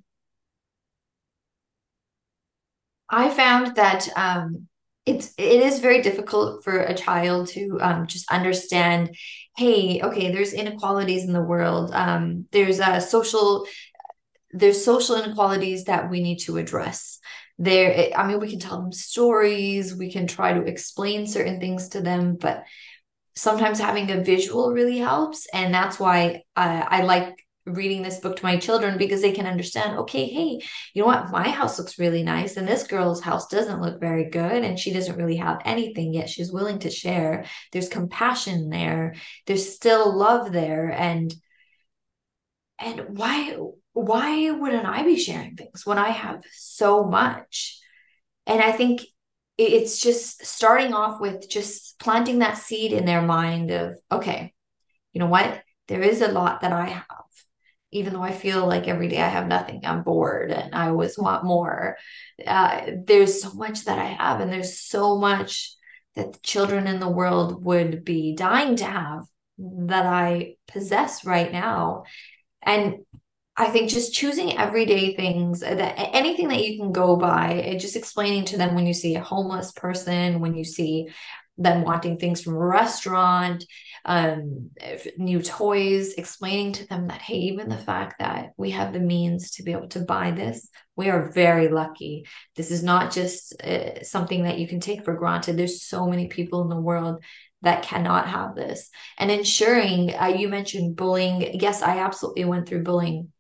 I 3.09 3.31
found 3.31 3.77
that 3.77 4.09
um 4.17 4.69
it's 5.05 5.33
it 5.37 5.61
is 5.63 5.81
very 5.81 6.01
difficult 6.03 6.63
for 6.63 6.79
a 6.79 6.95
child 6.95 7.49
to 7.49 7.79
um, 7.81 8.07
just 8.07 8.31
understand 8.31 9.17
hey 9.57 10.01
okay 10.01 10.31
there's 10.31 10.53
inequalities 10.53 11.25
in 11.25 11.33
the 11.33 11.43
world. 11.43 11.91
Um, 11.93 12.47
there's 12.53 12.79
a 12.79 13.01
social 13.01 13.67
there's 14.53 14.85
social 14.85 15.17
inequalities 15.17 15.85
that 15.85 16.11
we 16.11 16.23
need 16.23 16.39
to 16.41 16.59
address. 16.59 17.19
There 17.59 18.11
i 18.17 18.27
mean 18.27 18.41
we 18.41 18.51
can 18.51 18.59
tell 18.59 18.81
them 18.81 18.93
stories 18.93 19.95
we 19.95 20.11
can 20.11 20.27
try 20.27 20.53
to 20.53 20.63
explain 20.65 21.27
certain 21.27 21.61
things 21.61 21.91
to 21.91 22.01
them 22.01 22.37
but 22.37 22.65
sometimes 23.35 23.79
having 23.79 24.11
a 24.11 24.23
visual 24.23 24.73
really 24.73 24.99
helps. 24.99 25.47
And 25.53 25.73
that's 25.73 25.99
why 25.99 26.43
I, 26.57 26.81
I 26.81 27.03
like 27.03 27.45
reading 27.65 28.03
this 28.03 28.19
book 28.19 28.37
to 28.37 28.45
my 28.45 28.57
children 28.57 28.99
because 28.99 29.23
they 29.23 29.33
can 29.33 29.47
understand 29.47 29.99
okay 29.99 30.27
hey 30.27 30.61
you 30.95 31.03
know 31.03 31.07
what? 31.07 31.31
My 31.31 31.49
house 31.49 31.79
looks 31.79 31.99
really 31.99 32.23
nice 32.23 32.57
and 32.57 32.69
this 32.69 32.87
girl's 32.87 33.23
house 33.23 33.47
doesn't 33.49 33.81
look 33.81 34.01
very 34.01 34.29
good 34.29 34.65
and 34.65 34.79
she 34.79 34.93
doesn't 34.93 35.17
really 35.17 35.37
have 35.37 35.61
anything 35.65 36.13
yet. 36.13 36.29
She's 36.29 36.53
willing 36.53 36.81
to 36.81 36.91
share. 36.91 37.45
There's 37.73 37.89
compassion 37.89 38.69
there. 38.69 39.15
There's 39.47 39.75
still 39.75 40.17
love 40.17 40.53
there. 40.53 40.91
And 40.91 41.35
and 42.79 43.17
why 43.17 43.57
why 43.93 44.51
wouldn't 44.51 44.87
I 44.87 45.03
be 45.03 45.19
sharing 45.19 45.57
things 45.57 45.87
when 45.87 45.99
I 45.99 46.11
have 46.11 46.43
so 46.53 47.05
much? 47.05 47.79
And 48.47 48.61
I 48.61 48.73
think 48.73 49.03
it's 49.59 50.01
just 50.01 50.45
starting 50.45 50.95
off 50.95 51.21
with 51.21 51.49
just 51.49 51.99
planting 52.01 52.41
that 52.41 52.59
seed 52.59 52.93
in 52.93 53.05
their 53.05 53.23
mind 53.23 53.71
of, 53.71 53.97
okay, 54.11 54.53
you 55.13 55.21
know 55.21 55.27
what? 55.27 55.63
There 55.89 56.01
is 56.01 56.23
a 56.23 56.33
lot 56.33 56.63
that 56.63 56.73
I 56.73 56.87
have, 56.87 57.05
even 57.93 58.15
though 58.15 58.23
I 58.23 58.33
feel 58.33 58.67
like 58.67 58.89
every 58.89 59.09
day 59.09 59.21
I 59.21 59.29
have 59.29 59.47
nothing. 59.47 59.83
I'm 59.85 60.03
bored 60.03 60.51
and 60.51 60.75
I 60.75 60.89
always 60.89 61.19
want 61.19 61.45
more. 61.45 61.99
Uh, 62.45 62.87
there's 63.07 63.43
so 63.43 63.53
much 63.53 63.85
that 63.85 63.99
I 63.99 64.07
have, 64.07 64.41
and 64.41 64.51
there's 64.51 64.81
so 64.81 65.19
much 65.19 65.75
that 66.17 66.33
the 66.33 66.39
children 66.43 66.87
in 66.87 67.01
the 67.01 67.09
world 67.09 67.65
would 67.65 68.05
be 68.05 68.35
dying 68.35 68.77
to 68.77 68.85
have 68.85 69.25
that 69.59 70.07
I 70.07 70.57
possess 70.67 71.25
right 71.25 71.53
now. 71.53 72.05
And 72.63 73.05
I 73.57 73.67
think 73.67 73.91
just 73.91 74.15
choosing 74.15 74.57
everyday 74.57 75.15
things 75.15 75.61
that 75.61 75.79
anything 75.79 76.49
that 76.49 76.65
you 76.65 76.79
can 76.79 76.91
go 76.91 77.17
by, 77.17 77.77
just 77.79 77.97
explaining 77.97 78.47
to 78.47 78.57
them 78.57 78.75
when 78.75 78.87
you 78.87 78.95
see 78.95 79.15
a 79.15 79.23
homeless 79.23 79.73
person, 79.73 80.41
when 80.41 80.55
you 80.55 80.65
see 80.65 81.09
them 81.63 81.83
wanting 81.83 82.19
things 82.19 82.43
from 82.43 82.55
a 82.55 82.67
restaurant, 82.67 83.65
um, 84.05 84.71
new 85.17 85.41
toys, 85.41 86.15
explaining 86.15 86.73
to 86.73 86.87
them 86.89 87.09
that, 87.09 87.23
hey, 87.23 87.37
even 87.37 87.69
the 87.69 87.79
fact 87.79 88.17
that 88.19 88.51
we 88.57 88.71
have 88.71 88.93
the 88.93 89.01
means 89.01 89.53
to 89.53 89.63
be 89.63 89.73
able 89.73 89.89
to 89.89 90.01
buy 90.01 90.33
this, 90.33 90.69
we 90.97 91.09
are 91.09 91.31
very 91.33 91.69
lucky. 91.69 92.27
This 92.57 92.71
is 92.71 92.83
not 92.83 93.13
just 93.13 93.61
uh, 93.63 94.03
something 94.03 94.45
that 94.45 94.59
you 94.59 94.67
can 94.67 94.81
take 94.81 95.05
for 95.05 95.15
granted. 95.15 95.57
There's 95.57 95.83
so 95.83 96.07
many 96.07 96.29
people 96.29 96.63
in 96.63 96.69
the 96.69 96.81
world 96.81 97.23
that 97.63 97.85
cannot 97.85 98.27
have 98.27 98.57
this. 98.57 98.91
And 99.19 99.31
ensuring, 99.31 100.15
uh, 100.15 100.27
you 100.37 100.49
mentioned 100.49 100.97
bullying. 100.97 101.61
Yes, 101.61 101.81
I 101.81 101.99
absolutely 101.99 102.45
went 102.45 102.69
through 102.69 102.83
bullying 102.83 103.33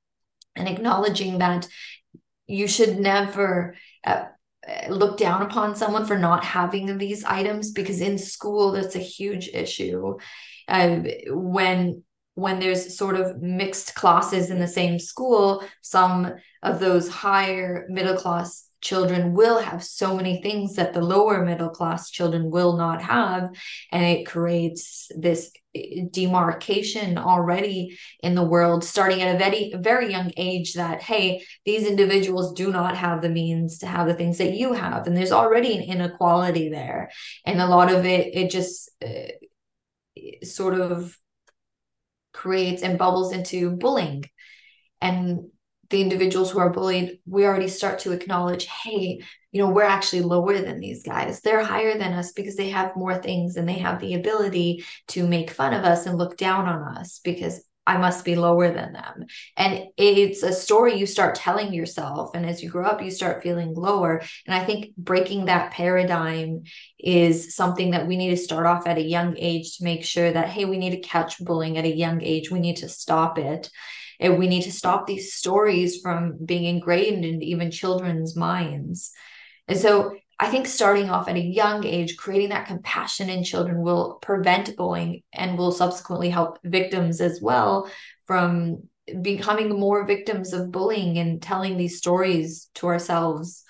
and 0.55 0.69
acknowledging 0.69 1.38
that 1.38 1.67
you 2.47 2.69
should 2.69 2.99
never 2.99 3.75
uh, 4.05 4.25
look 4.88 5.19
down 5.19 5.42
upon 5.42 5.75
someone 5.75 6.07
for 6.07 6.19
not 6.19 6.45
having 6.45 6.99
these 6.99 7.25
items 7.25 7.73
because 7.73 8.00
in 8.00 8.19
school 8.19 8.73
that's 8.73 8.97
a 8.97 9.00
huge 9.00 9.49
issue. 9.49 10.16
Uh, 10.69 11.00
when 11.28 12.02
when 12.35 12.61
there's 12.61 12.97
sort 12.97 13.16
of 13.16 13.42
mixed 13.42 13.95
classes 13.95 14.50
in 14.50 14.59
the 14.59 14.66
same 14.66 14.99
school 14.99 15.62
some 15.83 16.33
of 16.62 16.81
those 16.81 17.09
higher 17.09 17.87
middle 17.90 18.16
class 18.16 18.69
children 18.83 19.33
will 19.33 19.61
have 19.61 19.83
so 19.83 20.15
many 20.15 20.43
things 20.43 20.75
that 20.75 20.93
the 20.93 21.01
lower 21.01 21.45
middle 21.45 21.71
class 21.71 22.11
children 22.11 22.51
will 22.51 22.77
not 22.77 23.01
have. 23.01 23.49
And 23.91 24.05
it 24.05 24.27
creates 24.27 25.11
this 25.17 25.53
eh, 25.75 26.03
demarcation 26.11 27.17
already 27.17 27.97
in 28.21 28.35
the 28.35 28.45
world 28.45 28.85
starting 28.85 29.23
at 29.23 29.35
a 29.35 29.39
very 29.39 29.73
very 29.79 30.11
young 30.11 30.33
age 30.37 30.75
that 30.75 31.01
hey 31.03 31.45
these 31.65 31.87
individuals 31.87 32.53
do 32.53 32.71
not 32.71 32.97
have 32.97 33.23
the 33.23 33.31
means 33.31 33.79
to 33.79 33.87
have 33.87 34.09
the 34.09 34.15
things 34.15 34.39
that 34.39 34.55
you 34.55 34.73
have. 34.73 35.07
And 35.07 35.17
there's 35.17 35.33
already 35.33 35.77
an 35.77 35.85
inequality 35.85 36.69
there. 36.69 37.11
And 37.47 37.61
a 37.61 37.67
lot 37.67 37.93
of 37.93 38.05
it 38.05 38.35
it 38.35 38.51
just 38.51 38.91
uh, 39.03 39.33
sort 40.45 40.75
of 40.75 41.17
creates 42.33 42.83
and 42.83 42.99
bubbles 42.99 43.33
into 43.33 43.71
bullying. 43.77 44.25
And 45.01 45.52
the 45.93 46.03
individuals 46.03 46.51
who 46.51 46.59
are 46.59 46.71
bullied, 46.71 47.21
we 47.27 47.47
already 47.47 47.69
start 47.69 48.01
to 48.01 48.13
acknowledge, 48.13 48.67
hey, 48.67 49.23
you 49.53 49.63
know, 49.63 49.71
we're 49.71 49.85
actually 49.85 50.23
lower 50.23 50.59
than 50.59 50.81
these 50.81 51.05
guys. 51.05 51.41
They're 51.41 51.63
higher 51.63 51.97
than 51.97 52.15
us 52.15 52.33
because 52.33 52.57
they 52.57 52.71
have 52.71 52.97
more 52.97 53.17
things 53.19 53.57
and 53.57 53.69
they 53.69 53.75
have 53.75 54.01
the 54.01 54.15
ability 54.15 54.85
to 55.09 55.27
make 55.27 55.51
fun 55.51 55.75
of 55.75 55.85
us 55.85 56.07
and 56.07 56.19
look 56.19 56.37
down 56.37 56.67
on 56.67 56.97
us 56.97 57.21
because 57.23 57.63
I 57.87 57.99
must 57.99 58.25
be 58.25 58.37
lower 58.37 58.73
than 58.73 58.93
them. 58.93 59.27
And 59.57 59.87
it's 59.97 60.43
a 60.43 60.53
story 60.53 60.95
you 60.95 61.05
start 61.05 61.35
telling 61.35 61.73
yourself. 61.73 62.31
And 62.35 62.47
as 62.47 62.63
you 62.63 62.71
grow 62.71 62.87
up, 62.87 63.03
you 63.03 63.11
start 63.11 63.43
feeling 63.43 63.75
lower. 63.75 64.23
And 64.47 64.55
I 64.55 64.65
think 64.65 64.97
breaking 64.97 65.47
that 65.47 65.73
paradigm 65.73 66.63
is 66.99 67.55
something 67.55 67.91
that 67.91 68.07
we 68.07 68.17
need 68.17 68.31
to 68.31 68.37
start 68.37 68.67
off 68.67 68.87
at 68.87 68.99
a 68.99 69.03
young 69.03 69.37
age 69.37 69.77
to 69.77 69.85
make 69.85 70.05
sure 70.05 70.33
that, 70.33 70.49
hey, 70.49 70.65
we 70.65 70.79
need 70.79 70.91
to 70.91 71.09
catch 71.09 71.45
bullying 71.45 71.77
at 71.77 71.85
a 71.85 71.95
young 71.95 72.23
age. 72.23 72.51
We 72.51 72.61
need 72.61 72.77
to 72.79 72.89
stop 72.89 73.37
it 73.37 73.69
and 74.23 74.38
we 74.38 74.47
need 74.47 74.62
to 74.62 74.73
stop 74.73 75.07
these 75.07 75.35
stories 75.35 76.00
from 76.00 76.38
being 76.45 76.64
ingrained 76.64 77.25
in 77.25 77.43
even 77.43 77.71
children's 77.71 78.37
minds. 78.37 79.11
And 79.67 79.76
so 79.76 80.14
I 80.38 80.49
think 80.49 80.67
starting 80.67 81.11
off 81.11 81.29
at 81.29 81.37
a 81.37 81.41
young 81.41 81.85
age, 81.85 82.17
creating 82.17 82.50
that 82.50 82.67
compassion 82.67 83.29
in 83.29 83.43
children 83.43 83.83
will 83.83 84.19
prevent 84.23 84.76
bullying 84.76 85.23
and 85.33 85.59
will 85.59 85.73
subsequently 85.73 86.31
help 86.31 86.59
victims 86.64 87.21
as 87.21 87.41
well 87.43 87.91
from 88.26 88.88
becoming 89.21 89.79
more 89.79 90.07
victims 90.07 90.52
of 90.52 90.71
bullying 90.71 91.19
and 91.19 91.43
telling 91.43 91.76
these 91.76 91.99
stories 91.99 92.69
to 92.75 92.87
ourselves. 92.87 93.64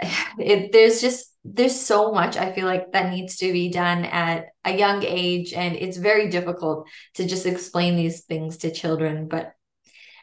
It, 0.38 0.70
there's 0.70 1.00
just 1.00 1.34
there's 1.54 1.78
so 1.78 2.12
much 2.12 2.36
I 2.36 2.52
feel 2.52 2.66
like 2.66 2.92
that 2.92 3.10
needs 3.10 3.36
to 3.38 3.52
be 3.52 3.70
done 3.70 4.04
at 4.04 4.46
a 4.64 4.76
young 4.76 5.04
age. 5.04 5.52
And 5.52 5.76
it's 5.76 5.96
very 5.96 6.28
difficult 6.28 6.88
to 7.14 7.26
just 7.26 7.46
explain 7.46 7.96
these 7.96 8.24
things 8.24 8.58
to 8.58 8.70
children. 8.70 9.28
But 9.28 9.52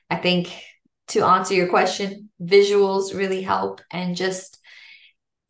I 0.10 0.18
think 0.18 0.52
to 1.10 1.24
answer 1.24 1.54
your 1.54 1.70
question, 1.70 2.30
visuals 2.42 3.16
really 3.16 3.42
help 3.42 3.82
and 3.92 4.16
just 4.16 4.60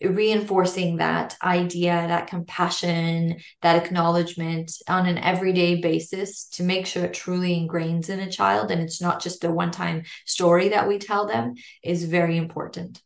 reinforcing 0.01 0.97
that 0.97 1.37
idea, 1.41 2.05
that 2.07 2.27
compassion, 2.27 3.37
that 3.61 3.81
acknowledgement 3.83 4.71
on 4.89 5.05
an 5.05 5.17
everyday 5.17 5.81
basis 5.81 6.45
to 6.49 6.63
make 6.63 6.85
sure 6.85 7.05
it 7.05 7.13
truly 7.13 7.55
ingrains 7.55 8.09
in 8.09 8.19
a 8.19 8.31
child 8.31 8.71
and 8.71 8.81
it's 8.81 9.01
not 9.01 9.21
just 9.21 9.43
a 9.45 9.51
one 9.51 9.71
time 9.71 10.03
story 10.25 10.69
that 10.69 10.87
we 10.87 10.99
tell 10.99 11.25
them 11.25 11.53
is 11.81 12.03
very 12.03 12.37
important. 12.37 13.01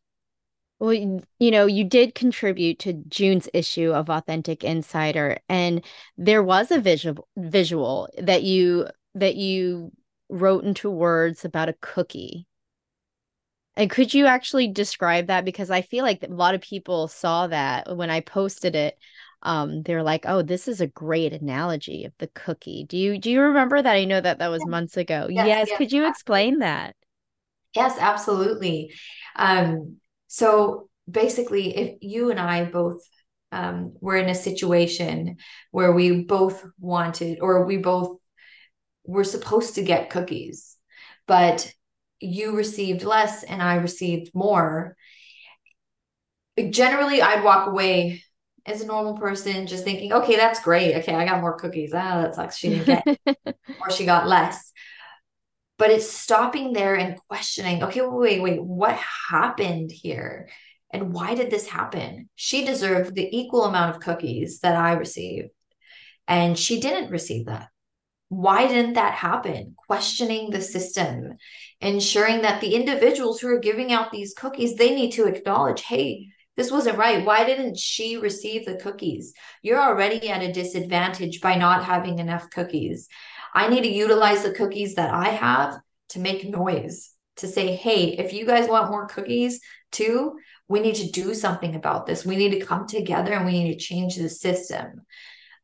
Well, 0.80 0.94
you 0.94 1.52
know, 1.52 1.66
you 1.66 1.84
did 1.84 2.16
contribute 2.16 2.80
to 2.80 2.94
June's 3.10 3.50
issue 3.54 3.92
of 3.92 4.10
Authentic 4.10 4.64
Insider, 4.64 5.38
and 5.50 5.84
there 6.18 6.42
was 6.42 6.72
a 6.72 6.80
visual 6.80 7.28
visual 7.36 8.08
that 8.18 8.44
you 8.44 8.88
that 9.16 9.36
you 9.36 9.92
wrote 10.30 10.64
into 10.64 10.90
words 10.90 11.44
about 11.44 11.68
a 11.68 11.76
cookie. 11.82 12.48
And 13.76 13.90
could 13.90 14.14
you 14.14 14.26
actually 14.26 14.70
describe 14.70 15.28
that? 15.28 15.44
Because 15.44 15.70
I 15.70 15.82
feel 15.82 16.06
like 16.06 16.24
a 16.24 16.28
lot 16.28 16.56
of 16.56 16.62
people 16.62 17.10
saw 17.10 17.48
that 17.48 17.96
when 17.98 18.10
I 18.10 18.22
posted 18.22 18.76
it. 18.76 18.98
Um, 19.42 19.84
they're 19.84 20.04
like, 20.04 20.26
"Oh, 20.28 20.42
this 20.42 20.68
is 20.68 20.82
a 20.82 20.88
great 20.88 21.32
analogy 21.32 22.04
of 22.04 22.14
the 22.20 22.28
cookie." 22.28 22.86
Do 22.86 22.98
you 22.98 23.18
do 23.18 23.32
you 23.32 23.42
remember 23.42 23.82
that? 23.82 23.96
I 23.96 24.06
know 24.06 24.20
that 24.20 24.40
that 24.40 24.50
was 24.50 24.66
months 24.66 24.98
ago. 24.98 25.28
Yes, 25.30 25.48
yes. 25.48 25.68
yes 25.70 25.78
could 25.78 25.92
you 25.92 26.08
explain 26.08 26.60
that? 26.60 26.96
Yes, 27.74 27.98
absolutely. 28.00 28.94
Um, 29.36 30.00
so 30.30 30.90
basically, 31.10 31.76
if 31.76 31.98
you 32.02 32.30
and 32.30 32.40
I 32.40 32.64
both 32.64 33.02
um, 33.52 33.96
were 34.00 34.16
in 34.16 34.30
a 34.30 34.36
situation 34.36 35.38
where 35.72 35.92
we 35.92 36.24
both 36.24 36.64
wanted 36.80 37.40
or 37.42 37.66
we 37.66 37.78
both 37.78 38.18
were 39.04 39.24
supposed 39.24 39.76
to 39.76 39.84
get 39.84 40.12
cookies, 40.12 40.78
but 41.26 41.74
you 42.20 42.56
received 42.56 43.02
less 43.02 43.42
and 43.42 43.60
I 43.60 43.76
received 43.76 44.36
more, 44.36 44.96
generally 46.70 47.24
I'd 47.24 47.44
walk 47.44 47.68
away 47.68 48.24
as 48.68 48.82
a 48.82 48.86
normal 48.86 49.18
person 49.18 49.66
just 49.66 49.84
thinking, 49.84 50.14
okay, 50.14 50.36
that's 50.36 50.62
great. 50.62 50.96
Okay, 50.98 51.16
I 51.16 51.26
got 51.26 51.42
more 51.42 51.58
cookies. 51.58 51.92
Ah, 51.92 52.22
that 52.22 52.36
sucks. 52.36 52.58
She 52.58 52.70
didn't 52.70 52.86
get 52.86 53.04
or 53.26 53.90
she 53.90 54.06
got 54.06 54.28
less 54.28 54.72
but 55.80 55.90
it's 55.90 56.12
stopping 56.12 56.74
there 56.74 56.94
and 56.96 57.18
questioning 57.28 57.82
okay 57.82 58.02
wait 58.02 58.42
wait 58.42 58.62
what 58.64 59.00
happened 59.30 59.92
here 59.92 60.50
and 60.92 61.14
why 61.14 61.34
did 61.34 61.50
this 61.50 61.68
happen 61.68 62.30
she 62.36 62.64
deserved 62.64 63.16
the 63.16 63.36
equal 63.36 63.64
amount 63.64 63.96
of 63.96 64.02
cookies 64.02 64.60
that 64.60 64.76
i 64.76 64.94
received 64.94 65.50
and 66.28 66.60
she 66.60 66.80
didn't 66.80 67.10
receive 67.10 67.48
that 67.48 67.70
why 68.28 68.68
didn't 68.68 68.94
that 68.94 69.16
happen 69.16 69.76
questioning 69.88 70.52
the 70.52 70.62
system 70.62 71.38
ensuring 71.82 72.44
that 72.44 72.62
the 72.62 72.76
individuals 72.76 73.40
who 73.40 73.48
are 73.48 73.60
giving 73.60 73.92
out 73.92 74.12
these 74.12 74.36
cookies 74.36 74.76
they 74.76 74.94
need 74.94 75.12
to 75.12 75.26
acknowledge 75.26 75.82
hey 75.82 76.28
this 76.60 76.72
wasn't 76.72 76.98
right. 76.98 77.26
Why 77.26 77.46
didn't 77.46 77.78
she 77.78 78.18
receive 78.18 78.66
the 78.66 78.76
cookies? 78.76 79.34
You're 79.62 79.80
already 79.80 80.30
at 80.30 80.44
a 80.44 80.52
disadvantage 80.52 81.40
by 81.40 81.56
not 81.56 81.86
having 81.86 82.20
enough 82.20 82.50
cookies. 82.50 83.08
I 83.54 83.68
need 83.70 83.82
to 83.82 83.92
utilize 83.92 84.44
the 84.44 84.54
cookies 84.54 84.96
that 84.96 85.14
I 85.14 85.30
have 85.30 85.80
to 86.10 86.20
make 86.20 86.50
noise, 86.50 87.12
to 87.38 87.48
say, 87.48 87.76
hey, 87.76 88.18
if 88.18 88.34
you 88.34 88.46
guys 88.46 88.68
want 88.68 88.92
more 88.92 89.08
cookies 89.08 89.60
too, 89.92 90.38
we 90.68 90.80
need 90.80 90.96
to 90.96 91.12
do 91.12 91.34
something 91.34 91.76
about 91.76 92.06
this. 92.06 92.26
We 92.26 92.36
need 92.36 92.52
to 92.52 92.66
come 92.66 92.88
together 92.88 93.34
and 93.34 93.46
we 93.46 93.64
need 93.64 93.74
to 93.74 93.80
change 93.80 94.16
the 94.16 94.30
system. 94.30 95.02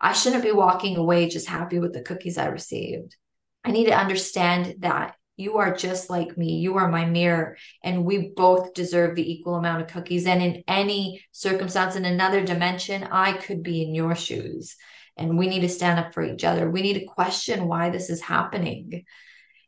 I 0.02 0.14
shouldn't 0.14 0.44
be 0.44 0.52
walking 0.52 0.98
away 0.98 1.30
just 1.30 1.48
happy 1.48 1.80
with 1.80 1.94
the 1.94 2.02
cookies 2.02 2.38
I 2.38 2.48
received. 2.48 3.16
I 3.64 3.72
need 3.72 3.86
to 3.86 3.98
understand 3.98 4.76
that 4.80 5.16
you 5.38 5.58
are 5.58 5.76
just 5.76 6.10
like 6.10 6.38
me. 6.38 6.60
You 6.60 6.78
are 6.78 6.88
my 6.88 7.06
mirror, 7.06 7.58
and 7.84 8.06
we 8.06 8.30
both 8.30 8.74
deserve 8.74 9.16
the 9.16 9.32
equal 9.32 9.56
amount 9.56 9.82
of 9.82 9.88
cookies. 9.90 10.26
And 10.26 10.42
in 10.42 10.64
any 10.68 11.26
circumstance, 11.32 11.96
in 11.96 12.06
another 12.06 12.44
dimension, 12.44 13.04
I 13.04 13.34
could 13.34 13.62
be 13.62 13.84
in 13.84 13.94
your 13.94 14.16
shoes 14.16 14.76
and 15.18 15.38
we 15.38 15.48
need 15.48 15.62
to 15.62 15.70
stand 15.70 16.00
up 16.00 16.14
for 16.14 16.24
each 16.24 16.44
other. 16.44 16.70
We 16.70 16.82
need 16.82 16.96
to 16.96 17.06
question 17.06 17.68
why 17.68 17.90
this 17.90 18.10
is 18.10 18.22
happening 18.22 19.06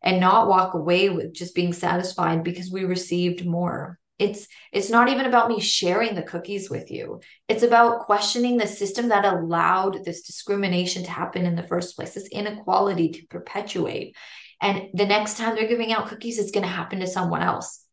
and 0.04 0.20
not 0.20 0.48
walk 0.48 0.74
away 0.74 1.10
with 1.10 1.34
just 1.34 1.56
being 1.56 1.74
satisfied 1.74 2.44
because 2.44 2.72
we 2.72 2.84
received 2.86 3.46
more. 3.46 4.00
It's 4.20 4.48
it's 4.72 4.90
not 4.90 5.10
even 5.10 5.28
about 5.28 5.50
me 5.50 5.60
sharing 5.60 6.16
the 6.16 6.24
cookies 6.24 6.70
with 6.70 6.90
you. 6.90 7.22
It's 7.48 7.62
about 7.62 8.02
questioning 8.02 8.58
the 8.58 8.68
system 8.68 9.10
that 9.10 9.26
allowed 9.26 10.04
this 10.04 10.24
discrimination 10.24 11.04
to 11.04 11.12
happen 11.12 11.46
in 11.46 11.56
the 11.56 11.68
first 11.68 11.96
place, 11.96 12.16
this 12.16 12.28
inequality 12.30 13.10
to 13.10 13.28
perpetuate. 13.28 14.16
And 14.60 14.88
the 14.94 15.06
next 15.06 15.38
time 15.38 15.56
they're 15.56 15.68
giving 15.68 15.94
out 15.94 16.08
cookies, 16.08 16.40
it's 16.40 16.52
going 16.52 16.66
to 16.66 16.70
happen 16.70 17.00
to 17.02 17.08
someone 17.08 17.44
else. 17.44 17.84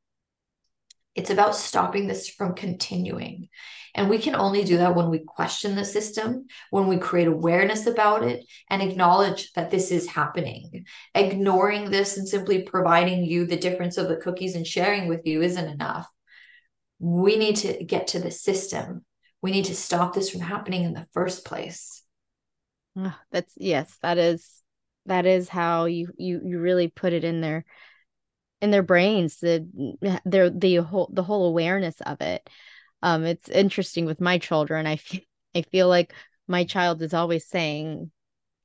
It's 1.15 1.31
about 1.31 1.55
stopping 1.55 2.07
this 2.07 2.29
from 2.29 2.55
continuing. 2.55 3.49
And 3.95 4.11
we 4.11 4.19
can 4.19 4.35
only 4.35 4.65
do 4.65 4.79
that 4.79 4.97
when 4.97 5.09
we 5.09 5.21
question 5.21 5.77
the 5.77 5.85
system, 5.85 6.47
when 6.71 6.89
we 6.89 6.97
create 6.97 7.29
awareness 7.29 7.87
about 7.87 8.25
it 8.25 8.45
and 8.69 8.83
acknowledge 8.83 9.53
that 9.53 9.71
this 9.71 9.93
is 9.93 10.09
happening. 10.09 10.85
Ignoring 11.15 11.91
this 11.91 12.17
and 12.17 12.29
simply 12.29 12.63
providing 12.63 13.25
you 13.25 13.47
the 13.47 13.57
difference 13.57 13.97
of 13.97 14.09
the 14.09 14.17
cookies 14.17 14.57
and 14.57 14.67
sharing 14.67 15.07
with 15.07 15.21
you 15.25 15.43
isn't 15.43 15.69
enough. 15.69 16.09
We 16.99 17.37
need 17.37 17.57
to 17.57 17.85
get 17.85 18.09
to 18.09 18.19
the 18.19 18.33
system. 18.33 19.05
We 19.41 19.53
need 19.53 19.67
to 19.67 19.77
stop 19.77 20.15
this 20.15 20.31
from 20.31 20.41
happening 20.41 20.83
in 20.85 20.95
the 20.95 21.07
first 21.13 21.45
place. 21.45 22.03
Oh, 22.97 23.15
that's 23.31 23.53
yes, 23.57 23.97
that 24.03 24.19
is 24.19 24.49
that 25.07 25.27
is 25.27 25.49
how 25.49 25.85
you 25.85 26.09
you 26.17 26.41
you 26.45 26.59
really 26.59 26.89
put 26.89 27.13
it 27.13 27.25
in 27.25 27.41
there 27.41 27.65
in 28.63 28.71
their 28.71 28.83
brains 28.83 29.39
the 29.41 29.69
their 30.25 30.49
the 30.49 30.77
whole 30.77 31.11
the 31.13 31.23
whole 31.23 31.47
awareness 31.47 32.01
of 32.01 32.21
it 32.21 32.49
um 33.05 33.25
it's 33.25 33.49
interesting 33.51 34.07
with 34.07 34.21
my 34.21 34.39
children. 34.39 34.87
I 34.87 34.97
feel 34.97 35.21
i 35.55 35.63
feel 35.63 35.89
like 35.89 36.13
my 36.49 36.65
child 36.65 37.01
is 37.03 37.15
always 37.15 37.47
saying 37.47 38.11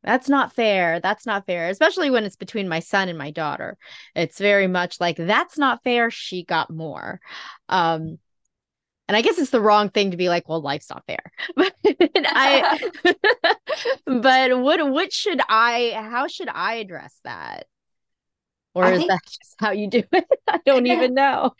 that's 0.02 0.30
not 0.30 0.56
fair. 0.56 1.02
That's 1.02 1.25
not 1.25 1.45
fair 1.45 1.67
especially 1.69 2.10
when 2.10 2.23
it's 2.23 2.38
between 2.38 2.69
my 2.69 2.80
son 2.80 3.10
and 3.10 3.17
my 3.17 3.32
daughter. 3.32 3.78
It's 4.15 4.39
very 4.39 4.67
much 4.67 4.99
like 4.99 5.17
that's 5.17 5.58
not 5.58 5.84
fair. 5.84 6.10
She 6.10 6.43
got 6.45 6.71
more. 6.71 7.19
Um 7.67 8.17
and 9.10 9.17
i 9.17 9.21
guess 9.23 9.39
it's 9.39 9.49
the 9.49 9.60
wrong 9.60 9.89
thing 9.89 10.12
to 10.12 10.17
be 10.17 10.30
like 10.30 10.47
well 10.47 10.62
life's 10.62 10.89
not 10.89 11.04
fair. 11.06 11.19
But 11.56 11.73
i 11.84 12.89
but 14.06 14.60
what 14.62 14.89
what 14.89 15.12
should 15.12 15.41
i 15.49 15.91
how 15.95 16.28
should 16.28 16.49
i 16.49 16.75
address 16.75 17.13
that? 17.25 17.65
Or 18.73 18.86
I 18.86 18.91
is 18.91 18.99
think, 18.99 19.10
that 19.10 19.21
just 19.25 19.56
how 19.58 19.71
you 19.71 19.89
do 19.89 20.04
it? 20.13 20.25
I 20.47 20.60
don't 20.65 20.86
even 20.88 21.13
know. 21.13 21.52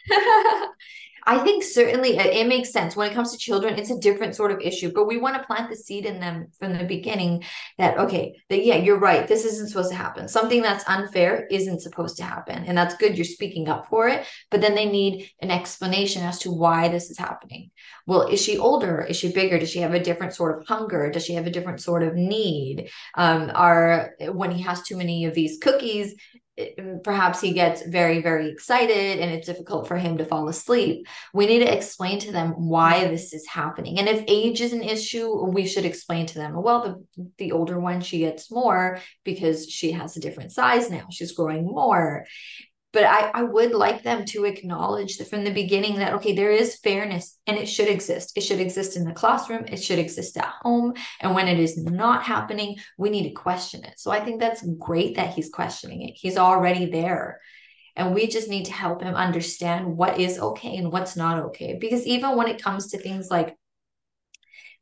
I 1.25 1.39
think 1.39 1.63
certainly 1.63 2.17
it 2.17 2.47
makes 2.47 2.71
sense 2.71 2.95
when 2.95 3.10
it 3.10 3.13
comes 3.13 3.32
to 3.32 3.38
children. 3.38 3.77
It's 3.77 3.91
a 3.91 3.99
different 3.99 4.36
sort 4.36 4.51
of 4.51 4.60
issue, 4.62 4.91
but 4.93 5.08
we 5.08 5.17
want 5.17 5.36
to 5.36 5.43
plant 5.43 5.69
the 5.69 5.75
seed 5.75 6.05
in 6.05 6.19
them 6.19 6.47
from 6.58 6.77
the 6.77 6.84
beginning 6.84 7.43
that 7.77 7.97
okay, 7.97 8.41
that 8.49 8.63
yeah, 8.63 8.75
you're 8.75 8.99
right. 8.99 9.27
This 9.27 9.45
isn't 9.45 9.69
supposed 9.69 9.89
to 9.89 9.95
happen. 9.95 10.27
Something 10.27 10.62
that's 10.62 10.88
unfair 10.88 11.47
isn't 11.51 11.82
supposed 11.82 12.17
to 12.17 12.23
happen, 12.23 12.65
and 12.65 12.77
that's 12.77 12.95
good. 12.95 13.17
You're 13.17 13.25
speaking 13.25 13.69
up 13.69 13.88
for 13.88 14.08
it, 14.08 14.25
but 14.49 14.62
then 14.62 14.75
they 14.75 14.86
need 14.86 15.29
an 15.41 15.51
explanation 15.51 16.23
as 16.23 16.39
to 16.39 16.51
why 16.51 16.89
this 16.89 17.10
is 17.10 17.17
happening. 17.17 17.71
Well, 18.05 18.27
is 18.27 18.41
she 18.41 18.58
older? 18.58 19.01
Is 19.01 19.17
she 19.17 19.32
bigger? 19.32 19.60
Does 19.60 19.69
she 19.69 19.79
have 19.79 19.93
a 19.93 20.03
different 20.03 20.34
sort 20.34 20.58
of 20.58 20.67
hunger? 20.67 21.10
Does 21.12 21.25
she 21.25 21.36
have 21.36 21.47
a 21.47 21.51
different 21.51 21.82
sort 21.82 22.03
of 22.03 22.15
need? 22.15 22.89
Um, 23.15 23.51
are 23.53 24.13
when 24.32 24.51
he 24.51 24.62
has 24.63 24.82
too 24.82 24.97
many 24.97 25.25
of 25.25 25.34
these 25.34 25.58
cookies, 25.60 26.15
perhaps 27.03 27.41
he 27.41 27.53
gets 27.53 27.81
very 27.83 28.21
very 28.21 28.49
excited 28.49 29.19
and 29.19 29.31
it's 29.31 29.47
difficult 29.47 29.87
for 29.87 29.97
him 29.97 30.17
to 30.17 30.25
fall 30.25 30.49
asleep. 30.49 31.07
We 31.33 31.47
need 31.47 31.59
to 31.59 31.73
explain 31.73 32.19
to 32.19 32.31
them 32.31 32.51
why 32.51 33.07
this 33.07 33.33
is 33.33 33.47
happening. 33.47 33.99
And 33.99 34.07
if 34.07 34.23
age 34.27 34.61
is 34.61 34.73
an 34.73 34.83
issue 34.83 35.45
we 35.45 35.65
should 35.65 35.85
explain 35.85 36.25
to 36.27 36.35
them 36.35 36.61
well 36.61 36.81
the 37.15 37.25
the 37.37 37.51
older 37.51 37.79
one 37.79 38.01
she 38.01 38.19
gets 38.19 38.51
more 38.51 38.99
because 39.23 39.69
she 39.69 39.91
has 39.91 40.17
a 40.17 40.19
different 40.19 40.51
size 40.51 40.89
now. 40.89 41.07
She's 41.09 41.33
growing 41.33 41.65
more 41.65 42.25
but 42.91 43.04
I, 43.04 43.30
I 43.34 43.43
would 43.43 43.71
like 43.71 44.02
them 44.02 44.25
to 44.25 44.45
acknowledge 44.45 45.17
that 45.17 45.30
from 45.30 45.43
the 45.43 45.52
beginning 45.52 45.97
that 45.97 46.13
okay 46.13 46.34
there 46.34 46.52
is 46.52 46.80
fairness 46.80 47.38
and 47.45 47.58
it 47.58 47.67
should 47.67 47.88
exist. 47.88 48.34
It 48.36 48.41
should 48.41 48.60
exist 48.60 48.97
in 48.97 49.06
the 49.06 49.13
classroom. 49.13 49.65
It 49.67 49.78
should 49.78 49.99
exist 49.99 50.38
at 50.38 50.54
home. 50.62 50.93
And 51.19 51.36
when 51.36 51.47
it 51.47 51.60
is 51.60 51.78
not 51.78 52.23
happening 52.23 52.78
we 52.97 53.10
need 53.10 53.23
to 53.23 53.34
question 53.34 53.84
it. 53.84 53.99
So 53.99 54.12
i 54.12 54.19
think 54.19 54.39
that's 54.39 54.65
great 54.78 55.15
that 55.15 55.34
he's 55.34 55.49
questioning 55.49 56.02
it. 56.02 56.13
He's 56.15 56.38
already 56.38 56.89
there. 56.89 57.39
And 57.95 58.15
we 58.15 58.28
just 58.28 58.49
need 58.49 58.65
to 58.65 58.73
help 58.73 59.02
him 59.02 59.15
understand 59.15 59.97
what 59.97 60.19
is 60.19 60.39
okay 60.39 60.78
and 60.78 60.91
what's 60.91 61.17
not 61.17 61.39
okay. 61.47 61.78
Because 61.80 62.06
even 62.08 62.38
when 62.38 62.47
it 62.47 62.62
comes 62.62 62.88
to 62.91 62.97
things 62.97 63.30
like 63.30 63.56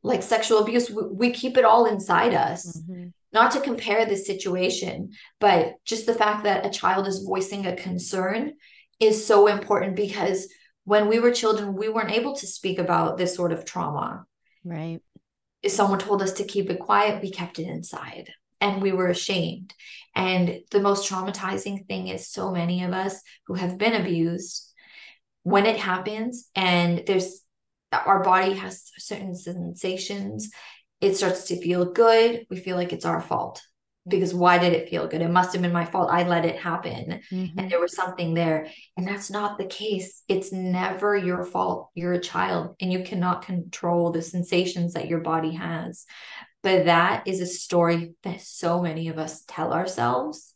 like 0.04 0.22
sexual 0.24 0.60
abuse 0.60 0.89
we, 0.89 1.04
we 1.12 1.32
keep 1.32 1.58
it 1.58 1.65
all 1.65 1.86
inside 1.86 2.34
us. 2.34 2.82
Mm-hmm 2.82 3.08
not 3.33 3.51
to 3.51 3.59
compare 3.59 4.05
the 4.05 4.15
situation, 4.15 5.11
but 5.39 5.73
just 5.85 6.05
the 6.05 6.13
fact 6.13 6.43
that 6.43 6.65
a 6.65 6.69
child 6.69 7.07
is 7.07 7.25
voicing 7.25 7.65
a 7.65 7.75
concern 7.75 8.53
is 8.99 9.25
so 9.25 9.47
important 9.47 9.95
because 9.95 10.47
when 10.85 11.07
we 11.07 11.19
were 11.19 11.31
children, 11.31 11.75
we 11.75 11.89
weren't 11.89 12.11
able 12.11 12.35
to 12.35 12.47
speak 12.47 12.79
about 12.79 13.17
this 13.17 13.35
sort 13.35 13.51
of 13.51 13.65
trauma. 13.65 14.25
Right. 14.63 14.99
If 15.61 15.71
someone 15.71 15.99
told 15.99 16.21
us 16.21 16.33
to 16.33 16.45
keep 16.45 16.69
it 16.69 16.79
quiet, 16.79 17.21
we 17.21 17.31
kept 17.31 17.59
it 17.59 17.67
inside 17.67 18.31
and 18.61 18.81
we 18.81 18.91
were 18.91 19.09
ashamed. 19.09 19.73
And 20.15 20.61
the 20.71 20.79
most 20.79 21.09
traumatizing 21.09 21.87
thing 21.87 22.07
is 22.07 22.29
so 22.29 22.51
many 22.51 22.83
of 22.83 22.93
us 22.93 23.21
who 23.47 23.55
have 23.55 23.77
been 23.77 23.93
abused, 23.93 24.63
when 25.43 25.65
it 25.65 25.77
happens 25.77 26.49
and 26.55 27.03
there's 27.07 27.41
our 27.93 28.21
body 28.21 28.53
has 28.53 28.91
certain 28.97 29.33
sensations 29.33 30.49
it 31.01 31.15
starts 31.15 31.45
to 31.45 31.62
feel 31.62 31.91
good, 31.91 32.45
we 32.49 32.57
feel 32.57 32.75
like 32.75 32.93
it's 32.93 33.05
our 33.05 33.21
fault. 33.21 33.62
Because 34.07 34.33
why 34.33 34.57
did 34.57 34.71
it 34.71 34.89
feel 34.89 35.05
good? 35.07 35.21
It 35.21 35.29
must 35.29 35.51
have 35.51 35.62
been 35.62 35.73
my 35.73 35.83
fault. 35.83 36.10
I 36.10 36.23
let 36.23 36.45
it 36.45 36.55
happen. 36.55 37.19
Mm-hmm. 37.29 37.60
And 37.60 37.69
there 37.69 37.81
was 37.81 37.93
something 37.93 38.33
there. 38.33 38.67
And 38.95 39.05
that's 39.05 39.29
not 39.29 39.57
the 39.57 39.65
case. 39.65 40.23
It's 40.29 40.53
never 40.53 41.17
your 41.17 41.43
fault. 41.43 41.89
You're 41.93 42.13
a 42.13 42.21
child 42.21 42.77
and 42.79 42.91
you 42.91 43.03
cannot 43.03 43.45
control 43.45 44.12
the 44.12 44.21
sensations 44.21 44.93
that 44.93 45.10
your 45.10 45.19
body 45.19 45.51
has. 45.55 46.05
But 46.63 46.86
that 46.86 47.27
is 47.27 47.41
a 47.41 47.45
story 47.45 48.13
that 48.23 48.39
so 48.39 48.81
many 48.81 49.10
of 49.10 49.17
us 49.17 49.43
tell 49.45 49.73
ourselves. 49.73 50.53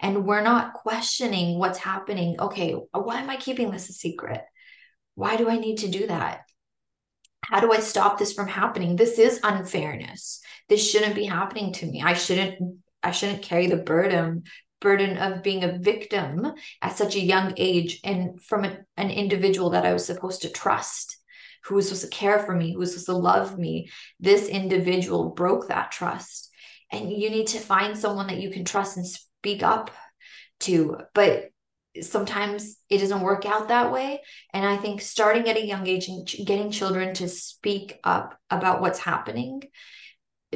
And 0.00 0.26
we're 0.26 0.42
not 0.42 0.74
questioning 0.74 1.58
what's 1.58 1.78
happening. 1.78 2.38
Okay, 2.38 2.76
why 2.92 3.20
am 3.20 3.30
I 3.30 3.36
keeping 3.36 3.70
this 3.70 3.88
a 3.88 3.94
secret? 3.94 4.42
Why 5.14 5.36
do 5.36 5.48
I 5.48 5.56
need 5.56 5.78
to 5.78 5.88
do 5.88 6.06
that? 6.06 6.42
How 7.42 7.60
do 7.60 7.72
I 7.72 7.80
stop 7.80 8.18
this 8.18 8.32
from 8.32 8.48
happening? 8.48 8.96
This 8.96 9.18
is 9.18 9.40
unfairness. 9.42 10.40
This 10.68 10.88
shouldn't 10.88 11.14
be 11.14 11.24
happening 11.24 11.72
to 11.74 11.86
me. 11.86 12.02
I 12.02 12.14
shouldn't 12.14 12.78
I 13.02 13.12
shouldn't 13.12 13.42
carry 13.42 13.66
the 13.66 13.78
burden 13.78 14.44
burden 14.80 15.18
of 15.18 15.42
being 15.42 15.62
a 15.62 15.78
victim 15.78 16.52
at 16.80 16.96
such 16.96 17.14
a 17.14 17.20
young 17.20 17.52
age 17.56 18.00
and 18.02 18.42
from 18.42 18.64
a, 18.64 18.78
an 18.96 19.10
individual 19.10 19.70
that 19.70 19.84
I 19.84 19.92
was 19.92 20.04
supposed 20.04 20.42
to 20.42 20.50
trust, 20.50 21.18
who 21.64 21.74
was 21.74 21.88
supposed 21.88 22.04
to 22.04 22.16
care 22.16 22.38
for 22.38 22.54
me, 22.54 22.72
who 22.72 22.78
was 22.78 22.92
supposed 22.92 23.06
to 23.06 23.16
love 23.16 23.58
me. 23.58 23.90
This 24.18 24.48
individual 24.48 25.30
broke 25.30 25.68
that 25.68 25.92
trust. 25.92 26.50
And 26.90 27.12
you 27.12 27.30
need 27.30 27.48
to 27.48 27.58
find 27.58 27.96
someone 27.96 28.28
that 28.28 28.40
you 28.40 28.50
can 28.50 28.64
trust 28.64 28.96
and 28.96 29.06
speak 29.06 29.62
up 29.62 29.90
to. 30.60 30.96
But 31.14 31.50
sometimes 32.00 32.76
it 32.88 32.98
doesn't 32.98 33.20
work 33.20 33.46
out 33.46 33.68
that 33.68 33.92
way. 33.92 34.20
And 34.52 34.64
i 34.64 34.76
think 34.76 35.00
starting 35.00 35.48
at 35.48 35.56
a 35.56 35.66
young 35.66 35.86
age 35.86 36.08
and 36.08 36.26
getting 36.44 36.70
children 36.70 37.14
to 37.14 37.28
speak 37.28 37.98
up 38.04 38.38
about 38.50 38.80
what's 38.80 38.98
happening 38.98 39.62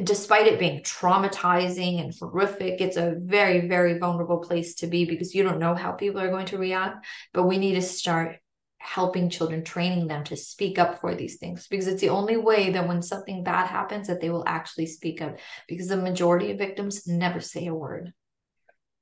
despite 0.02 0.48
it 0.48 0.58
being 0.58 0.82
traumatizing 0.82 2.00
and 2.00 2.12
horrific 2.18 2.80
it's 2.80 2.96
a 2.96 3.14
very 3.16 3.68
very 3.68 3.96
vulnerable 3.98 4.38
place 4.38 4.74
to 4.74 4.88
be 4.88 5.04
because 5.04 5.36
you 5.36 5.44
don't 5.44 5.60
know 5.60 5.76
how 5.76 5.92
people 5.92 6.20
are 6.20 6.30
going 6.30 6.46
to 6.46 6.58
react. 6.58 7.06
But 7.32 7.44
we 7.44 7.58
need 7.58 7.74
to 7.74 7.82
start 7.82 8.38
helping 8.78 9.30
children 9.30 9.64
training 9.64 10.08
them 10.08 10.24
to 10.24 10.36
speak 10.36 10.78
up 10.78 11.00
for 11.00 11.14
these 11.14 11.38
things 11.38 11.66
because 11.68 11.86
it's 11.86 12.02
the 12.02 12.10
only 12.10 12.36
way 12.36 12.70
that 12.70 12.86
when 12.86 13.00
something 13.00 13.42
bad 13.42 13.66
happens 13.66 14.08
that 14.08 14.20
they 14.20 14.28
will 14.28 14.44
actually 14.46 14.84
speak 14.84 15.22
up 15.22 15.38
because 15.66 15.88
the 15.88 15.96
majority 15.96 16.50
of 16.50 16.58
victims 16.58 17.06
never 17.06 17.40
say 17.40 17.66
a 17.66 17.74
word 17.74 18.12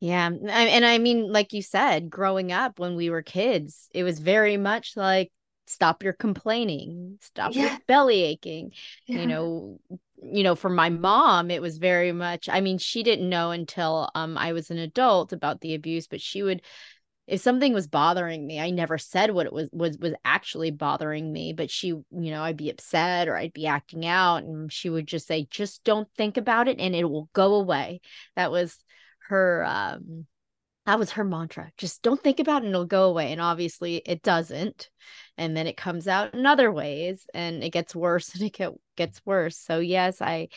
yeah. 0.03 0.27
And 0.27 0.85
I 0.85 0.99
mean, 0.99 1.31
like 1.31 1.53
you 1.53 1.63
said, 1.63 2.11
growing 2.11 2.51
up 2.51 2.81
when 2.81 2.97
we 2.97 3.09
were 3.09 3.23
kids, 3.23 3.89
it 3.95 4.03
was 4.03 4.19
very 4.19 4.57
much 4.57 4.97
like, 4.97 5.31
stop 5.69 6.03
your 6.03 6.13
complaining, 6.13 7.19
stop 7.21 7.55
yeah. 7.55 7.63
your 7.63 7.79
belly 7.87 8.25
aching. 8.25 8.73
Yeah. 9.07 9.21
You 9.21 9.27
know, 9.29 9.81
you 10.21 10.43
know, 10.43 10.57
for 10.57 10.69
my 10.69 10.89
mom, 10.89 11.53
it 11.53 11.63
was 11.63 11.79
very 11.79 12.11
much, 12.11 12.49
I 12.49 12.61
mean, 12.61 12.79
she 12.79 13.05
didn't 13.05 13.29
know 13.29 13.53
until 13.53 14.11
um 14.17 14.37
I 14.37 14.55
was 14.55 14.73
an 14.73 14.79
adult 14.79 15.33
about 15.33 15.61
the 15.61 15.77
abuse, 15.77 16.09
but 16.09 16.21
she 16.21 16.43
would 16.43 16.63
if 17.29 17.41
something 17.41 17.73
was 17.73 17.87
bothering 17.87 18.45
me, 18.45 18.59
I 18.59 18.71
never 18.71 18.99
said 18.99 19.31
what 19.31 19.47
it 19.47 19.53
was 19.53 19.69
was 19.71 19.99
was 19.99 20.15
actually 20.25 20.73
bothering 20.73 21.33
me, 21.33 21.53
but 21.53 21.71
she, 21.71 21.87
you 21.87 22.05
know, 22.11 22.43
I'd 22.43 22.57
be 22.57 22.71
upset 22.71 23.29
or 23.29 23.37
I'd 23.37 23.53
be 23.53 23.69
acting 23.69 24.05
out 24.05 24.43
and 24.43 24.73
she 24.73 24.91
would 24.91 25.07
just 25.07 25.29
say 25.29 25.47
just 25.49 25.85
don't 25.85 26.09
think 26.17 26.37
about 26.37 26.67
it 26.67 26.81
and 26.81 26.93
it 26.93 27.09
will 27.09 27.31
go 27.35 27.55
away. 27.55 28.01
That 28.35 28.51
was 28.51 28.77
her 29.33 29.65
um 29.67 30.27
that 30.85 30.99
was 30.99 31.13
her 31.13 31.25
mantra 31.25 31.71
just 31.79 32.03
don't 32.03 32.23
think 32.23 32.41
about 32.41 32.63
it 32.63 32.67
and 32.67 32.75
it'll 32.75 32.85
go 32.85 33.05
away. 33.05 33.31
And 33.31 33.41
obviously 33.41 33.97
it 33.97 34.23
doesn't. 34.23 34.91
And 35.39 35.57
then 35.57 35.69
it 35.69 35.77
comes 35.77 36.09
out 36.09 36.35
in 36.35 36.45
other 36.45 36.73
ways 36.73 37.25
and 37.33 37.63
it 37.63 37.71
gets 37.71 37.95
worse 37.95 38.35
and 38.35 38.43
it 38.43 38.53
get, 38.53 38.73
gets 38.97 39.21
worse. 39.25 39.57
So 39.57 39.79
yes 39.79 40.21
i 40.21 40.49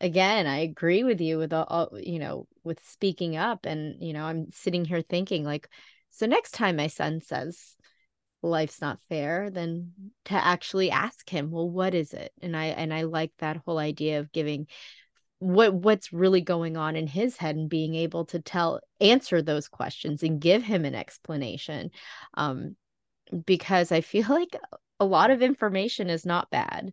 again 0.00 0.46
i 0.46 0.58
agree 0.58 1.04
with 1.04 1.22
you 1.22 1.38
with 1.38 1.54
all 1.54 1.88
you 1.94 2.18
know 2.18 2.46
with 2.64 2.78
speaking 2.84 3.34
up 3.34 3.64
and 3.64 4.02
you 4.02 4.12
know 4.12 4.24
i'm 4.24 4.50
sitting 4.50 4.84
here 4.84 5.00
thinking 5.00 5.42
like 5.42 5.70
so 6.10 6.26
next 6.26 6.50
time 6.50 6.76
my 6.76 6.86
son 6.86 7.22
says 7.22 7.76
life's 8.42 8.82
not 8.82 8.98
fair 9.08 9.48
then 9.48 9.92
to 10.26 10.34
actually 10.34 10.90
ask 10.90 11.28
him 11.30 11.50
well 11.50 11.68
what 11.68 11.94
is 11.94 12.12
it? 12.12 12.30
And 12.42 12.54
i 12.54 12.66
and 12.66 12.92
i 12.92 13.02
like 13.02 13.32
that 13.38 13.62
whole 13.64 13.78
idea 13.78 14.20
of 14.20 14.32
giving 14.32 14.66
what 15.38 15.74
what's 15.74 16.12
really 16.12 16.40
going 16.40 16.76
on 16.76 16.96
in 16.96 17.06
his 17.06 17.36
head 17.36 17.56
and 17.56 17.68
being 17.68 17.94
able 17.94 18.24
to 18.24 18.40
tell 18.40 18.80
answer 19.00 19.42
those 19.42 19.68
questions 19.68 20.22
and 20.22 20.40
give 20.40 20.62
him 20.62 20.84
an 20.84 20.94
explanation 20.94 21.90
um 22.34 22.74
because 23.44 23.92
i 23.92 24.00
feel 24.00 24.26
like 24.30 24.56
a 24.98 25.04
lot 25.04 25.30
of 25.30 25.42
information 25.42 26.08
is 26.08 26.24
not 26.24 26.50
bad. 26.50 26.92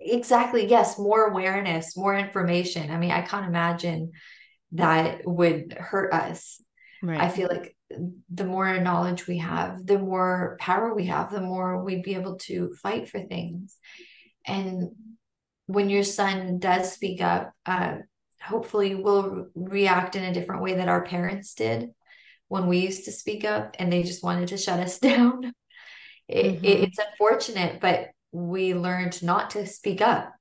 Exactly 0.00 0.66
yes 0.66 0.98
more 0.98 1.26
awareness 1.26 1.96
more 1.96 2.16
information. 2.16 2.90
I 2.90 2.96
mean 2.96 3.10
i 3.10 3.22
can't 3.22 3.46
imagine 3.46 4.12
that 4.72 5.22
would 5.24 5.76
hurt 5.78 6.12
us. 6.12 6.62
Right. 7.02 7.20
i 7.20 7.28
feel 7.28 7.48
like 7.48 7.74
the 8.32 8.44
more 8.44 8.78
knowledge 8.78 9.26
we 9.26 9.38
have 9.38 9.84
the 9.86 9.98
more 9.98 10.58
power 10.60 10.94
we 10.94 11.06
have 11.06 11.32
the 11.32 11.40
more 11.40 11.82
we'd 11.82 12.02
be 12.02 12.14
able 12.14 12.36
to 12.36 12.74
fight 12.74 13.08
for 13.08 13.20
things. 13.20 13.76
And 14.46 14.90
when 15.70 15.88
your 15.88 16.02
son 16.02 16.58
does 16.58 16.92
speak 16.92 17.20
up, 17.20 17.52
uh, 17.64 17.98
hopefully 18.42 18.96
we'll 18.96 19.46
react 19.54 20.16
in 20.16 20.24
a 20.24 20.34
different 20.34 20.62
way 20.62 20.74
that 20.74 20.88
our 20.88 21.04
parents 21.04 21.54
did 21.54 21.90
when 22.48 22.66
we 22.66 22.78
used 22.78 23.04
to 23.04 23.12
speak 23.12 23.44
up 23.44 23.76
and 23.78 23.92
they 23.92 24.02
just 24.02 24.24
wanted 24.24 24.48
to 24.48 24.56
shut 24.56 24.80
us 24.80 24.98
down. 25.10 25.52
It, 26.26 26.46
mm-hmm. 26.46 26.64
it, 26.64 26.80
it's 26.80 26.98
unfortunate, 26.98 27.80
but 27.80 28.08
we 28.32 28.74
learned 28.74 29.22
not 29.22 29.50
to 29.50 29.64
speak 29.66 30.00
up. 30.00 30.32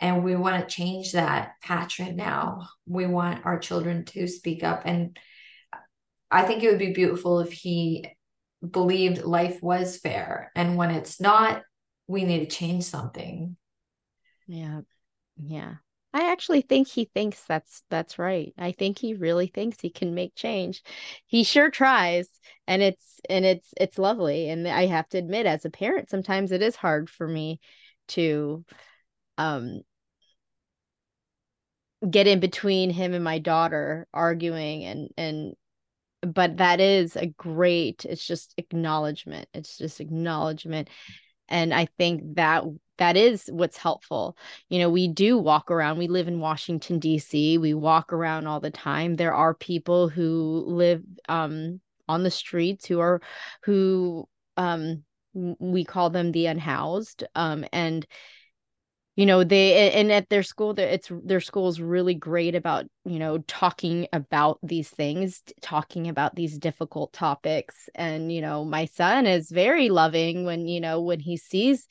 And 0.00 0.24
we 0.24 0.34
want 0.34 0.68
to 0.68 0.74
change 0.74 1.12
that 1.12 1.52
pattern 1.62 2.16
now. 2.16 2.68
We 2.86 3.06
want 3.06 3.46
our 3.46 3.58
children 3.58 4.04
to 4.06 4.26
speak 4.26 4.64
up. 4.64 4.82
And 4.84 5.16
I 6.28 6.42
think 6.42 6.62
it 6.62 6.70
would 6.70 6.78
be 6.78 6.92
beautiful 6.92 7.40
if 7.40 7.52
he 7.52 8.06
believed 8.68 9.22
life 9.22 9.62
was 9.62 9.96
fair. 9.96 10.50
And 10.56 10.76
when 10.76 10.90
it's 10.90 11.20
not, 11.20 11.62
we 12.08 12.24
need 12.24 12.48
to 12.48 12.56
change 12.56 12.84
something. 12.84 13.56
Yeah. 14.48 14.80
Yeah. 15.38 15.76
I 16.14 16.32
actually 16.32 16.62
think 16.62 16.88
he 16.88 17.06
thinks 17.14 17.44
that's 17.44 17.84
that's 17.90 18.18
right. 18.18 18.54
I 18.58 18.72
think 18.72 18.98
he 18.98 19.14
really 19.14 19.48
thinks 19.48 19.80
he 19.80 19.90
can 19.90 20.14
make 20.14 20.34
change. 20.34 20.82
He 21.26 21.44
sure 21.44 21.70
tries 21.70 22.28
and 22.66 22.82
it's 22.82 23.20
and 23.30 23.44
it's 23.46 23.74
it's 23.78 23.98
lovely 23.98 24.50
and 24.50 24.68
I 24.68 24.86
have 24.86 25.08
to 25.10 25.18
admit 25.18 25.46
as 25.46 25.64
a 25.66 25.70
parent 25.70 26.10
sometimes 26.10 26.52
it 26.52 26.62
is 26.62 26.76
hard 26.76 27.10
for 27.10 27.28
me 27.28 27.60
to 28.10 28.64
um 29.38 29.82
get 32.08 32.26
in 32.26 32.38
between 32.40 32.90
him 32.90 33.12
and 33.12 33.24
my 33.24 33.38
daughter 33.38 34.06
arguing 34.14 34.84
and 34.84 35.08
and 35.16 35.54
but 36.22 36.58
that 36.58 36.80
is 36.80 37.16
a 37.16 37.26
great 37.26 38.04
it's 38.04 38.26
just 38.26 38.54
acknowledgement 38.58 39.48
it's 39.54 39.78
just 39.78 40.00
acknowledgement 40.00 40.88
and 41.48 41.74
i 41.74 41.86
think 41.98 42.36
that 42.36 42.64
that 42.98 43.16
is 43.16 43.48
what's 43.52 43.76
helpful. 43.76 44.36
You 44.68 44.78
know 44.80 44.90
we 44.90 45.08
do 45.08 45.38
walk 45.38 45.70
around 45.70 45.98
we 45.98 46.08
live 46.08 46.28
in 46.28 46.40
washington 46.40 46.98
d.c 46.98 47.58
we 47.58 47.74
walk 47.74 48.12
around 48.12 48.46
all 48.46 48.60
the 48.60 48.70
time. 48.70 49.16
There 49.16 49.34
are 49.34 49.54
people 49.54 50.08
who 50.08 50.64
live 50.66 51.02
um 51.28 51.80
on 52.08 52.22
the 52.22 52.30
streets 52.30 52.86
who 52.86 53.00
are 53.00 53.20
who 53.62 54.28
um 54.56 55.04
we 55.34 55.84
call 55.84 56.10
them 56.10 56.32
the 56.32 56.46
unhoused 56.46 57.24
um 57.34 57.64
and 57.72 58.06
you 59.18 59.26
know 59.26 59.42
they 59.42 59.90
and 59.90 60.12
at 60.12 60.28
their 60.28 60.44
school 60.44 60.78
it's 60.78 61.10
their 61.24 61.40
school 61.40 61.66
is 61.68 61.80
really 61.80 62.14
great 62.14 62.54
about 62.54 62.86
you 63.04 63.18
know 63.18 63.38
talking 63.48 64.06
about 64.12 64.60
these 64.62 64.88
things 64.88 65.42
talking 65.60 66.08
about 66.08 66.36
these 66.36 66.56
difficult 66.56 67.12
topics. 67.12 67.88
And 67.96 68.30
you 68.30 68.40
know 68.40 68.64
my 68.64 68.84
son 68.84 69.26
is 69.26 69.50
very 69.50 69.88
loving 69.88 70.44
when 70.44 70.68
you 70.68 70.80
know 70.80 71.00
when 71.00 71.18
he 71.18 71.36
sees 71.36 71.88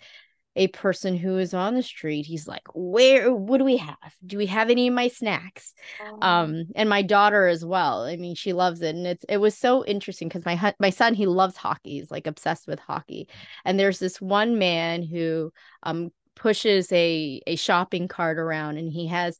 a 0.58 0.68
person 0.68 1.16
who 1.16 1.38
is 1.38 1.54
on 1.54 1.76
the 1.76 1.84
street 1.84 2.26
he's 2.26 2.48
like 2.48 2.64
where 2.74 3.34
what 3.34 3.60
do 3.60 3.64
we 3.64 3.78
have 3.78 3.96
do 4.26 4.38
we 4.38 4.48
have 4.48 4.70
any 4.70 4.88
of 4.88 4.94
my 4.94 5.08
snacks 5.08 5.74
oh. 6.02 6.18
um 6.22 6.66
and 6.76 6.90
my 6.90 7.02
daughter 7.02 7.48
as 7.48 7.64
well 7.64 8.02
i 8.02 8.18
mean 8.18 8.36
she 8.36 8.54
loves 8.54 8.82
it 8.82 8.96
and 8.96 9.06
it's 9.06 9.24
it 9.30 9.38
was 9.38 9.56
so 9.56 9.86
interesting 9.86 10.28
because 10.28 10.44
my 10.46 10.74
my 10.80 10.90
son 10.90 11.14
he 11.14 11.28
loves 11.28 11.56
hockey 11.56 11.92
he's 11.92 12.12
like 12.12 12.28
obsessed 12.28 12.68
with 12.68 12.80
hockey 12.80 13.30
and 13.64 13.80
there's 13.80 14.00
this 14.00 14.20
one 14.20 14.58
man 14.58 15.04
who 15.04 15.54
um 15.84 16.12
pushes 16.36 16.92
a 16.92 17.42
a 17.48 17.56
shopping 17.56 18.08
cart 18.08 18.40
around 18.40 18.78
and 18.78 18.92
he 18.92 19.08
has 19.08 19.38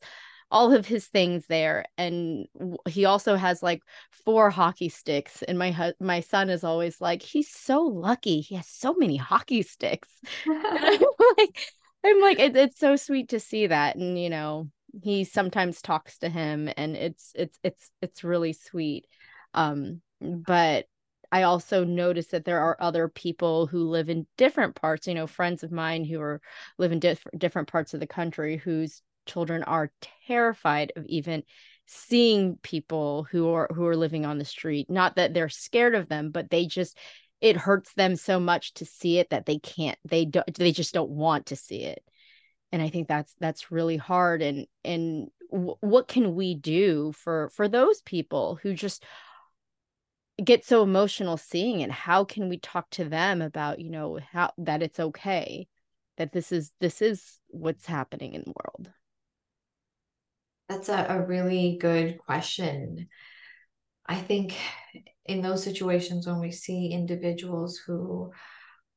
all 0.50 0.72
of 0.72 0.86
his 0.86 1.06
things 1.06 1.44
there 1.48 1.84
and 1.98 2.46
he 2.88 3.04
also 3.04 3.36
has 3.36 3.62
like 3.62 3.82
four 4.10 4.50
hockey 4.50 4.88
sticks 4.88 5.42
and 5.42 5.58
my 5.58 5.92
my 6.00 6.20
son 6.20 6.48
is 6.48 6.64
always 6.64 7.00
like 7.00 7.22
he's 7.22 7.50
so 7.50 7.82
lucky 7.82 8.40
he 8.40 8.54
has 8.54 8.66
so 8.66 8.94
many 8.94 9.16
hockey 9.16 9.62
sticks. 9.62 10.08
I'm 10.46 11.00
like 11.38 11.58
I'm 12.04 12.20
like 12.20 12.38
it, 12.38 12.56
it's 12.56 12.78
so 12.78 12.96
sweet 12.96 13.30
to 13.30 13.40
see 13.40 13.66
that 13.66 13.96
and 13.96 14.18
you 14.18 14.30
know 14.30 14.70
he 15.02 15.24
sometimes 15.24 15.82
talks 15.82 16.18
to 16.18 16.28
him 16.28 16.70
and 16.76 16.96
it's 16.96 17.32
it's 17.34 17.58
it's 17.62 17.90
it's 18.00 18.24
really 18.24 18.54
sweet. 18.54 19.06
Um 19.52 20.00
but 20.20 20.86
I 21.30 21.42
also 21.42 21.84
notice 21.84 22.28
that 22.28 22.46
there 22.46 22.60
are 22.60 22.76
other 22.80 23.08
people 23.08 23.66
who 23.66 23.90
live 23.90 24.08
in 24.08 24.26
different 24.38 24.74
parts, 24.74 25.06
you 25.06 25.14
know, 25.14 25.26
friends 25.26 25.62
of 25.62 25.70
mine 25.70 26.04
who 26.04 26.20
are 26.20 26.40
live 26.78 26.90
in 26.90 27.00
diff- 27.00 27.26
different 27.36 27.68
parts 27.68 27.92
of 27.92 28.00
the 28.00 28.06
country 28.06 28.56
whose 28.56 29.02
children 29.28 29.62
are 29.62 29.92
terrified 30.26 30.92
of 30.96 31.06
even 31.06 31.42
seeing 31.86 32.56
people 32.62 33.26
who 33.30 33.50
are 33.50 33.68
who 33.74 33.86
are 33.86 33.96
living 33.96 34.26
on 34.26 34.38
the 34.38 34.44
street. 34.44 34.90
Not 34.90 35.16
that 35.16 35.34
they're 35.34 35.48
scared 35.48 35.94
of 35.94 36.08
them, 36.08 36.30
but 36.30 36.50
they 36.50 36.66
just 36.66 36.98
it 37.40 37.56
hurts 37.56 37.94
them 37.94 38.16
so 38.16 38.40
much 38.40 38.74
to 38.74 38.84
see 38.84 39.18
it 39.18 39.30
that 39.30 39.46
they 39.46 39.58
can't 39.58 39.98
they 40.04 40.24
don't 40.24 40.52
they 40.54 40.72
just 40.72 40.94
don't 40.94 41.10
want 41.10 41.46
to 41.46 41.56
see 41.56 41.84
it. 41.84 42.02
And 42.72 42.82
I 42.82 42.88
think 42.88 43.08
that's 43.08 43.34
that's 43.40 43.70
really 43.70 43.96
hard 43.96 44.42
and 44.42 44.66
and 44.84 45.28
w- 45.50 45.76
what 45.80 46.08
can 46.08 46.34
we 46.34 46.54
do 46.54 47.12
for 47.12 47.50
for 47.54 47.68
those 47.68 48.02
people 48.02 48.58
who 48.62 48.74
just 48.74 49.04
get 50.42 50.64
so 50.64 50.82
emotional 50.82 51.36
seeing 51.36 51.80
it 51.80 51.90
how 51.90 52.24
can 52.24 52.48
we 52.48 52.58
talk 52.58 52.88
to 52.90 53.04
them 53.04 53.42
about 53.42 53.80
you 53.80 53.90
know 53.90 54.20
how 54.30 54.52
that 54.56 54.82
it's 54.82 55.00
okay 55.00 55.66
that 56.16 56.32
this 56.32 56.52
is 56.52 56.72
this 56.80 57.02
is 57.02 57.40
what's 57.48 57.86
happening 57.86 58.34
in 58.34 58.42
the 58.44 58.52
world 58.52 58.88
that's 60.68 60.88
a, 60.88 61.06
a 61.08 61.26
really 61.26 61.78
good 61.80 62.18
question. 62.18 63.08
I 64.06 64.16
think 64.16 64.54
in 65.24 65.42
those 65.42 65.62
situations 65.62 66.26
when 66.26 66.40
we 66.40 66.50
see 66.50 66.88
individuals 66.88 67.76
who 67.86 68.32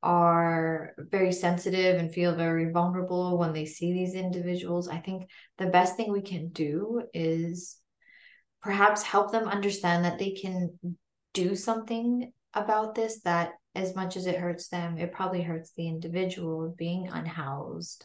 are 0.03 0.93
very 0.97 1.31
sensitive 1.31 1.99
and 1.99 2.12
feel 2.12 2.34
very 2.36 2.71
vulnerable 2.71 3.38
when 3.38 3.53
they 3.53 3.65
see 3.65 3.93
these 3.93 4.15
individuals 4.15 4.88
i 4.88 4.97
think 4.97 5.29
the 5.60 5.67
best 5.67 5.95
thing 5.95 6.12
we 6.12 6.21
can 6.21 6.49
do 6.49 7.03
is 7.13 7.77
perhaps 8.63 9.03
help 9.03 9.31
them 9.31 9.47
understand 9.47 10.03
that 10.03 10.17
they 10.17 10.31
can 10.31 10.71
do 11.36 11.55
something 11.55 12.31
about 12.55 12.95
this 12.95 13.21
that 13.21 13.51
as 13.75 13.95
much 13.95 14.17
as 14.17 14.25
it 14.25 14.38
hurts 14.38 14.69
them 14.69 14.97
it 14.97 15.13
probably 15.13 15.43
hurts 15.43 15.71
the 15.77 15.88
individual 15.88 16.73
being 16.77 17.07
unhoused 17.07 18.03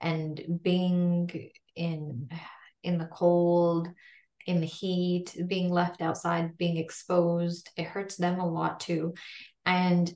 and 0.00 0.40
being 0.62 1.30
in 1.76 2.28
in 2.82 2.98
the 2.98 3.06
cold 3.06 3.88
in 4.46 4.60
the 4.60 4.66
heat 4.66 5.36
being 5.46 5.70
left 5.70 6.00
outside 6.00 6.56
being 6.56 6.76
exposed 6.76 7.70
it 7.76 7.84
hurts 7.84 8.16
them 8.16 8.40
a 8.40 8.48
lot 8.48 8.80
too 8.80 9.14
and 9.66 10.12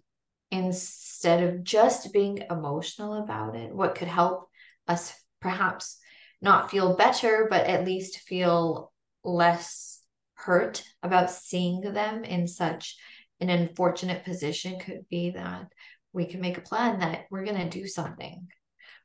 instead 0.51 1.43
of 1.43 1.65
just 1.65 2.13
being 2.13 2.43
emotional 2.51 3.23
about 3.23 3.57
it 3.57 3.75
what 3.75 3.95
could 3.95 4.09
help 4.09 4.49
us 4.89 5.15
perhaps 5.41 5.99
not 6.41 6.71
feel 6.71 6.97
better 6.97 7.47
but 7.51 7.67
at 7.67 7.85
least 7.85 8.21
feel 8.21 8.93
less 9.25 10.03
hurt 10.35 10.83
about 11.03 11.31
seeing 11.31 11.81
them 11.81 12.25
in 12.25 12.47
such 12.49 12.97
an 13.41 13.49
unfortunate 13.49 14.25
position 14.25 14.79
could 14.79 15.05
be 15.09 15.31
that 15.31 15.67
we 16.13 16.27
can 16.27 16.41
make 16.41 16.59
a 16.59 16.63
plan 16.63 17.01
that 17.01 17.25
we're 17.31 17.45
going 17.45 17.69
to 17.69 17.81
do 17.81 17.87
something. 17.87 18.49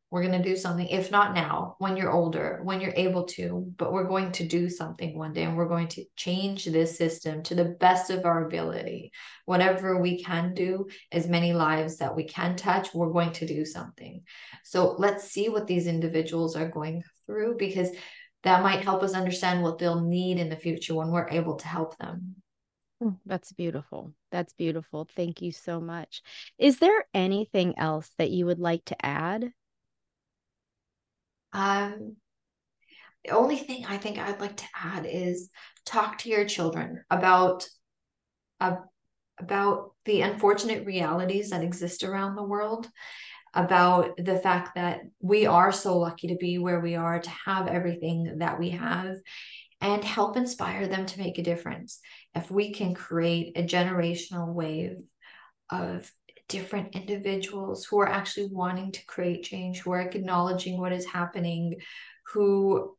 We're 0.09 0.25
going 0.25 0.41
to 0.41 0.49
do 0.49 0.55
something, 0.55 0.87
if 0.87 1.11
not 1.11 1.35
now, 1.35 1.75
when 1.79 1.97
you're 1.97 2.13
older, 2.13 2.61
when 2.63 2.79
you're 2.79 2.93
able 2.95 3.25
to, 3.25 3.73
but 3.75 3.91
we're 3.91 4.07
going 4.07 4.31
to 4.33 4.47
do 4.47 4.69
something 4.69 5.17
one 5.17 5.33
day 5.33 5.43
and 5.43 5.57
we're 5.57 5.67
going 5.67 5.89
to 5.89 6.05
change 6.15 6.63
this 6.63 6.97
system 6.97 7.43
to 7.43 7.55
the 7.55 7.65
best 7.65 8.09
of 8.09 8.23
our 8.25 8.45
ability. 8.45 9.11
Whatever 9.45 9.99
we 9.99 10.23
can 10.23 10.53
do, 10.53 10.87
as 11.11 11.27
many 11.27 11.51
lives 11.51 11.97
that 11.97 12.15
we 12.15 12.23
can 12.23 12.55
touch, 12.55 12.93
we're 12.93 13.11
going 13.11 13.33
to 13.33 13.45
do 13.45 13.65
something. 13.65 14.23
So 14.63 14.95
let's 14.97 15.29
see 15.29 15.49
what 15.49 15.67
these 15.67 15.87
individuals 15.87 16.55
are 16.55 16.69
going 16.69 17.03
through 17.25 17.57
because 17.57 17.89
that 18.43 18.63
might 18.63 18.83
help 18.83 19.03
us 19.03 19.13
understand 19.13 19.61
what 19.61 19.77
they'll 19.77 20.05
need 20.05 20.37
in 20.37 20.47
the 20.47 20.55
future 20.55 20.95
when 20.95 21.11
we're 21.11 21.27
able 21.29 21.55
to 21.55 21.67
help 21.67 21.97
them. 21.97 22.35
Oh, 23.03 23.17
that's 23.25 23.51
beautiful. 23.51 24.13
That's 24.31 24.53
beautiful. 24.53 25.07
Thank 25.15 25.41
you 25.41 25.51
so 25.51 25.79
much. 25.79 26.23
Is 26.57 26.79
there 26.79 27.05
anything 27.13 27.77
else 27.77 28.09
that 28.17 28.31
you 28.31 28.45
would 28.45 28.59
like 28.59 28.85
to 28.85 29.05
add? 29.05 29.51
Um, 31.57 32.17
the 33.25 33.31
only 33.31 33.57
thing 33.57 33.83
I 33.85 33.97
think 33.97 34.19
I'd 34.19 34.39
like 34.39 34.57
to 34.57 34.67
add 34.75 35.07
is 35.09 35.49
talk 35.85 36.19
to 36.19 36.29
your 36.29 36.45
children 36.45 37.03
about 37.09 37.67
uh, 38.61 38.75
about 39.39 39.93
the 40.05 40.21
unfortunate 40.21 40.85
realities 40.85 41.49
that 41.49 41.63
exist 41.63 42.03
around 42.03 42.35
the 42.35 42.43
world 42.43 42.87
about 43.53 44.17
the 44.17 44.37
fact 44.37 44.75
that 44.75 45.01
we 45.19 45.47
are 45.47 45.71
so 45.71 45.97
lucky 45.97 46.27
to 46.27 46.35
be 46.35 46.59
where 46.59 46.79
we 46.79 46.95
are, 46.95 47.19
to 47.19 47.29
have 47.45 47.67
everything 47.67 48.37
that 48.37 48.59
we 48.59 48.71
have, 48.71 49.15
and 49.81 50.03
help 50.03 50.37
inspire 50.37 50.87
them 50.87 51.07
to 51.07 51.19
make 51.19 51.39
a 51.39 51.43
difference. 51.43 51.99
If 52.35 52.51
we 52.51 52.71
can 52.71 52.93
create 52.93 53.57
a 53.57 53.63
generational 53.63 54.53
wave 54.53 54.99
of 55.71 56.11
different 56.49 56.95
individuals 56.95 57.85
who 57.85 57.99
are 57.99 58.07
actually 58.07 58.49
wanting 58.51 58.91
to 58.91 59.05
create 59.05 59.43
change, 59.43 59.79
who 59.79 59.91
are 59.91 60.01
acknowledging 60.01 60.79
what 60.79 60.93
is 60.93 61.05
happening, 61.05 61.75
who 62.33 62.95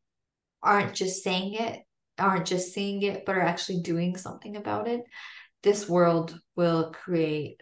aren't 0.62 0.94
just 0.94 1.22
saying 1.22 1.54
it, 1.54 1.80
aren't 2.18 2.46
just 2.46 2.72
seeing 2.72 3.02
it, 3.02 3.24
but 3.24 3.37
are 3.37 3.40
actually 3.40 3.80
doing 3.80 4.16
something 4.16 4.56
about 4.56 4.88
it, 4.88 5.02
this 5.62 5.88
world 5.88 6.38
will 6.56 6.92
create 6.92 7.61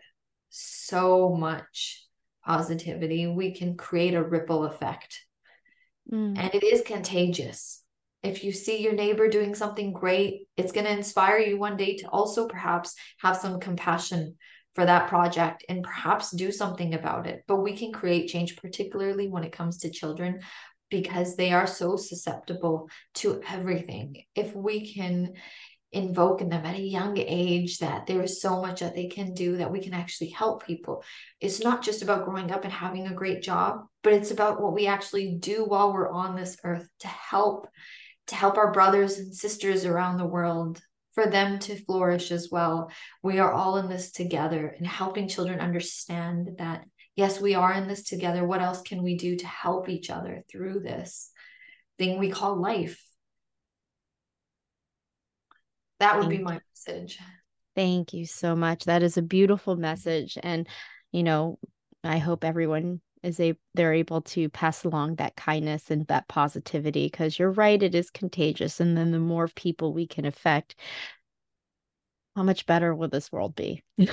so 0.51 1.35
much 1.35 2.05
positivity, 2.45 3.27
we 3.27 3.55
can 3.55 3.77
create 3.77 4.15
a 4.15 4.23
ripple 4.23 4.65
effect. 4.65 5.21
Mm. 6.13 6.39
And 6.39 6.55
it 6.55 6.63
is 6.63 6.83
contagious. 6.83 7.83
If 8.23 8.45
you 8.45 8.53
see 8.53 8.83
your 8.83 8.93
neighbor 8.93 9.29
doing 9.29 9.55
something 9.55 9.93
great, 9.93 10.49
it's 10.57 10.73
going 10.73 10.87
to 10.87 10.93
inspire 10.93 11.39
you 11.39 11.59
one 11.59 11.77
day 11.77 11.97
to 11.99 12.09
also 12.09 12.47
perhaps 12.49 12.95
have 13.19 13.37
some 13.37 13.61
compassion 13.61 14.37
for 14.77 14.85
that 14.85 15.09
project 15.09 15.65
and 15.69 15.83
perhaps 15.83 16.31
do 16.31 16.53
something 16.53 16.95
about 16.95 17.27
it. 17.27 17.43
But 17.49 17.57
we 17.57 17.77
can 17.77 17.93
create 17.93 18.29
change, 18.29 18.57
particularly 18.57 19.27
when 19.27 19.43
it 19.43 19.53
comes 19.53 19.79
to 19.79 19.91
children, 19.91 20.41
because 20.91 21.35
they 21.35 21.53
are 21.53 21.67
so 21.67 21.97
susceptible 21.97 22.89
to 23.15 23.41
everything. 23.49 24.23
If 24.35 24.55
we 24.55 24.95
can 24.95 25.33
invoke 25.93 26.43
in 26.43 26.51
them 26.51 26.67
at 26.67 26.77
a 26.77 26.83
young 26.83 27.17
age 27.17 27.79
that 27.79 28.07
there 28.07 28.21
is 28.21 28.43
so 28.43 28.61
much 28.61 28.81
that 28.81 28.95
they 28.95 29.07
can 29.07 29.33
do 29.33 29.57
that 29.57 29.73
we 29.73 29.81
can 29.81 29.95
actually 29.95 30.29
help 30.29 30.67
people. 30.67 31.03
It's 31.41 31.63
not 31.63 31.83
just 31.83 32.03
about 32.03 32.27
growing 32.27 32.51
up 32.51 32.65
and 32.65 32.73
having 32.73 33.07
a 33.07 33.15
great 33.15 33.43
job, 33.43 33.87
but 34.03 34.13
it's 34.13 34.31
about 34.31 34.61
what 34.61 34.75
we 34.75 34.87
actually 34.87 35.37
do 35.37 35.65
while 35.65 35.95
we're 35.95 36.11
on 36.11 36.37
this 36.37 36.59
earth 36.65 36.87
to 37.01 37.09
help 37.09 37.67
to 38.27 38.35
help 38.35 38.59
our 38.59 38.73
brothers 38.73 39.19
and 39.19 39.35
sisters 39.35 39.85
around 39.85 40.19
the 40.19 40.27
world 40.27 40.83
for 41.17 41.27
them 41.27 41.59
to 41.59 41.83
flourish 41.85 42.31
as 42.31 42.51
well. 42.53 42.93
We 43.23 43.39
are 43.39 43.51
all 43.51 43.79
in 43.79 43.89
this 43.89 44.13
together 44.13 44.69
and 44.77 44.87
helping 44.87 45.29
children 45.29 45.61
understand 45.61 46.59
that 46.59 46.85
yes, 47.17 47.41
we 47.41 47.55
are 47.55 47.73
in 47.73 47.89
this 47.89 48.05
together. 48.05 48.47
What 48.47 48.61
else 48.61 48.83
can 48.83 49.03
we 49.03 49.17
do 49.17 49.35
to 49.37 49.47
help 49.47 49.89
each 49.89 50.11
other 50.11 50.43
through 50.53 50.81
this 50.81 51.31
thing 51.99 52.19
we 52.19 52.31
call 52.31 52.61
life? 52.61 53.03
That 56.01 56.19
would 56.19 56.29
be 56.29 56.39
my 56.39 56.61
message. 56.87 57.19
Thank 57.75 58.13
you 58.13 58.27
so 58.27 58.55
much. 58.55 58.85
That 58.85 59.03
is 59.03 59.17
a 59.17 59.23
beautiful 59.23 59.75
message. 59.75 60.37
And, 60.43 60.69
you 61.13 61.23
know, 61.23 61.59
I 62.05 62.19
hope 62.19 62.45
everyone 62.45 63.01
is 63.27 63.41
a 63.41 63.55
they're 63.75 63.93
able 63.93 64.23
to 64.23 64.49
pass 64.49 64.85
along 64.85 65.17
that 65.17 65.37
kindness 65.37 65.91
and 65.91 66.07
that 66.07 66.29
positivity 66.29 67.07
because 67.07 67.39
you're 67.39 67.51
right 67.51 67.83
it 67.83 67.95
is 67.95 68.09
contagious 68.09 68.81
and 68.81 68.97
then 68.97 69.11
the 69.11 69.19
more 69.19 69.49
people 69.49 69.93
we 69.93 70.07
can 70.07 70.25
affect 70.25 70.77
how 72.37 72.43
much 72.43 72.67
better 72.67 72.95
will 72.95 73.09
this 73.09 73.33
world 73.33 73.55
be? 73.55 73.83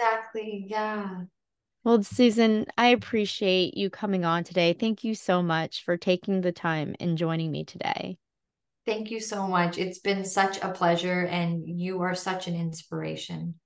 Exactly 0.00 0.64
yeah. 0.68 1.22
Well 1.82 2.04
susan 2.04 2.66
i 2.76 2.88
appreciate 2.88 3.76
you 3.76 3.90
coming 3.90 4.24
on 4.24 4.44
today. 4.44 4.76
Thank 4.78 5.02
you 5.02 5.14
so 5.16 5.42
much 5.42 5.84
for 5.84 5.96
taking 5.96 6.40
the 6.40 6.52
time 6.52 6.94
and 7.00 7.18
joining 7.18 7.50
me 7.50 7.64
today. 7.64 8.16
Thank 8.86 9.10
you 9.10 9.20
so 9.20 9.48
much. 9.48 9.76
It's 9.76 9.98
been 9.98 10.24
such 10.24 10.62
a 10.62 10.70
pleasure 10.70 11.26
and 11.26 11.64
you 11.66 12.00
are 12.02 12.14
such 12.14 12.46
an 12.46 12.54
inspiration. 12.54 13.56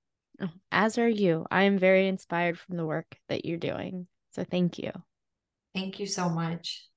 Oh, 0.41 0.49
as 0.71 0.97
are 0.97 1.07
you. 1.07 1.45
I 1.51 1.63
am 1.63 1.77
very 1.77 2.07
inspired 2.07 2.57
from 2.57 2.77
the 2.77 2.85
work 2.85 3.15
that 3.29 3.45
you're 3.45 3.57
doing 3.57 4.07
so 4.33 4.43
thank 4.43 4.77
you. 4.77 4.91
Thank 5.73 5.99
you 5.99 6.05
so 6.05 6.29
much. 6.29 6.87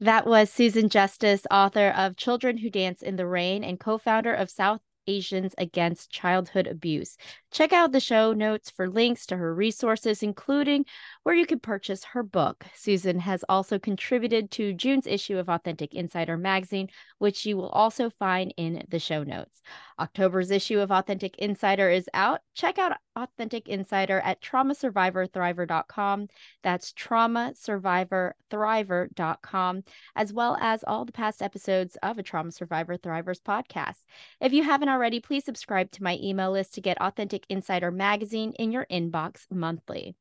That 0.00 0.26
was 0.26 0.50
Susan 0.50 0.88
Justice, 0.88 1.42
author 1.50 1.88
of 1.88 2.16
Children 2.16 2.58
Who 2.58 2.70
Dance 2.70 3.02
in 3.02 3.16
the 3.16 3.26
Rain 3.26 3.64
and 3.64 3.80
co 3.80 3.98
founder 3.98 4.32
of 4.32 4.50
South 4.50 4.80
Asians 5.08 5.54
Against 5.58 6.10
Childhood 6.10 6.68
Abuse. 6.68 7.16
Check 7.50 7.72
out 7.72 7.92
the 7.92 7.98
show 7.98 8.34
notes 8.34 8.70
for 8.70 8.88
links 8.88 9.26
to 9.26 9.36
her 9.36 9.52
resources, 9.54 10.22
including 10.22 10.84
where 11.22 11.34
you 11.34 11.46
can 11.46 11.58
purchase 11.58 12.04
her 12.04 12.22
book. 12.22 12.66
Susan 12.74 13.18
has 13.18 13.42
also 13.48 13.78
contributed 13.78 14.50
to 14.52 14.74
June's 14.74 15.06
issue 15.06 15.38
of 15.38 15.48
Authentic 15.48 15.94
Insider 15.94 16.36
magazine, 16.36 16.90
which 17.18 17.46
you 17.46 17.56
will 17.56 17.70
also 17.70 18.10
find 18.10 18.52
in 18.58 18.84
the 18.88 18.98
show 18.98 19.24
notes. 19.24 19.62
October's 19.98 20.50
issue 20.50 20.78
of 20.78 20.92
Authentic 20.92 21.38
Insider 21.38 21.88
is 21.88 22.10
out. 22.12 22.42
Check 22.54 22.78
out 22.78 22.98
Authentic 23.16 23.66
Insider 23.68 24.20
at 24.20 24.42
traumasurvivorthriver.com. 24.42 26.28
That's 26.62 26.92
traumasurvivorthriver.com, 26.92 29.82
as 30.14 30.32
well 30.32 30.56
as 30.60 30.84
all 30.84 31.04
the 31.04 31.10
past 31.12 31.42
episodes 31.42 31.96
of 32.02 32.18
a 32.18 32.22
Trauma 32.22 32.52
Survivor 32.52 32.96
Thrivers 32.96 33.40
podcast. 33.40 34.04
If 34.40 34.52
you 34.52 34.62
haven't 34.62 34.88
already, 34.88 34.97
please 35.22 35.44
subscribe 35.44 35.90
to 35.92 36.02
my 36.02 36.18
email 36.22 36.50
list 36.50 36.74
to 36.74 36.80
get 36.80 37.00
Authentic 37.00 37.44
Insider 37.48 37.90
magazine 37.90 38.52
in 38.58 38.72
your 38.72 38.86
inbox 38.90 39.46
monthly. 39.50 40.14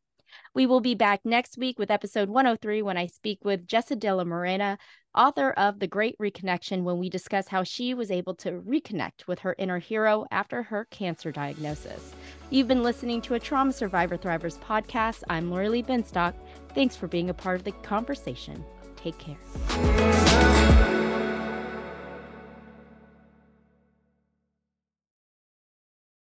We 0.53 0.65
will 0.65 0.81
be 0.81 0.95
back 0.95 1.21
next 1.23 1.57
week 1.57 1.79
with 1.79 1.91
episode 1.91 2.29
103 2.29 2.81
when 2.81 2.97
I 2.97 3.07
speak 3.07 3.43
with 3.43 3.67
Jessa 3.67 3.97
de 3.97 4.13
la 4.13 4.23
Morena, 4.23 4.77
author 5.15 5.51
of 5.51 5.79
The 5.79 5.87
Great 5.87 6.17
Reconnection, 6.19 6.83
when 6.83 6.99
we 6.99 7.09
discuss 7.09 7.47
how 7.47 7.63
she 7.63 7.93
was 7.93 8.11
able 8.11 8.35
to 8.35 8.51
reconnect 8.51 9.27
with 9.27 9.39
her 9.39 9.55
inner 9.57 9.79
hero 9.79 10.25
after 10.31 10.63
her 10.63 10.85
cancer 10.91 11.31
diagnosis. 11.31 12.13
You've 12.49 12.67
been 12.67 12.83
listening 12.83 13.21
to 13.23 13.33
a 13.33 13.39
Trauma 13.39 13.73
Survivor 13.73 14.17
Thrivers 14.17 14.59
podcast. 14.59 15.23
I'm 15.29 15.49
Lorilee 15.49 15.85
Binstock. 15.85 16.33
Thanks 16.75 16.95
for 16.95 17.07
being 17.07 17.29
a 17.29 17.33
part 17.33 17.57
of 17.57 17.63
the 17.63 17.71
conversation. 17.71 18.63
Take 18.95 19.17
care. 19.17 20.26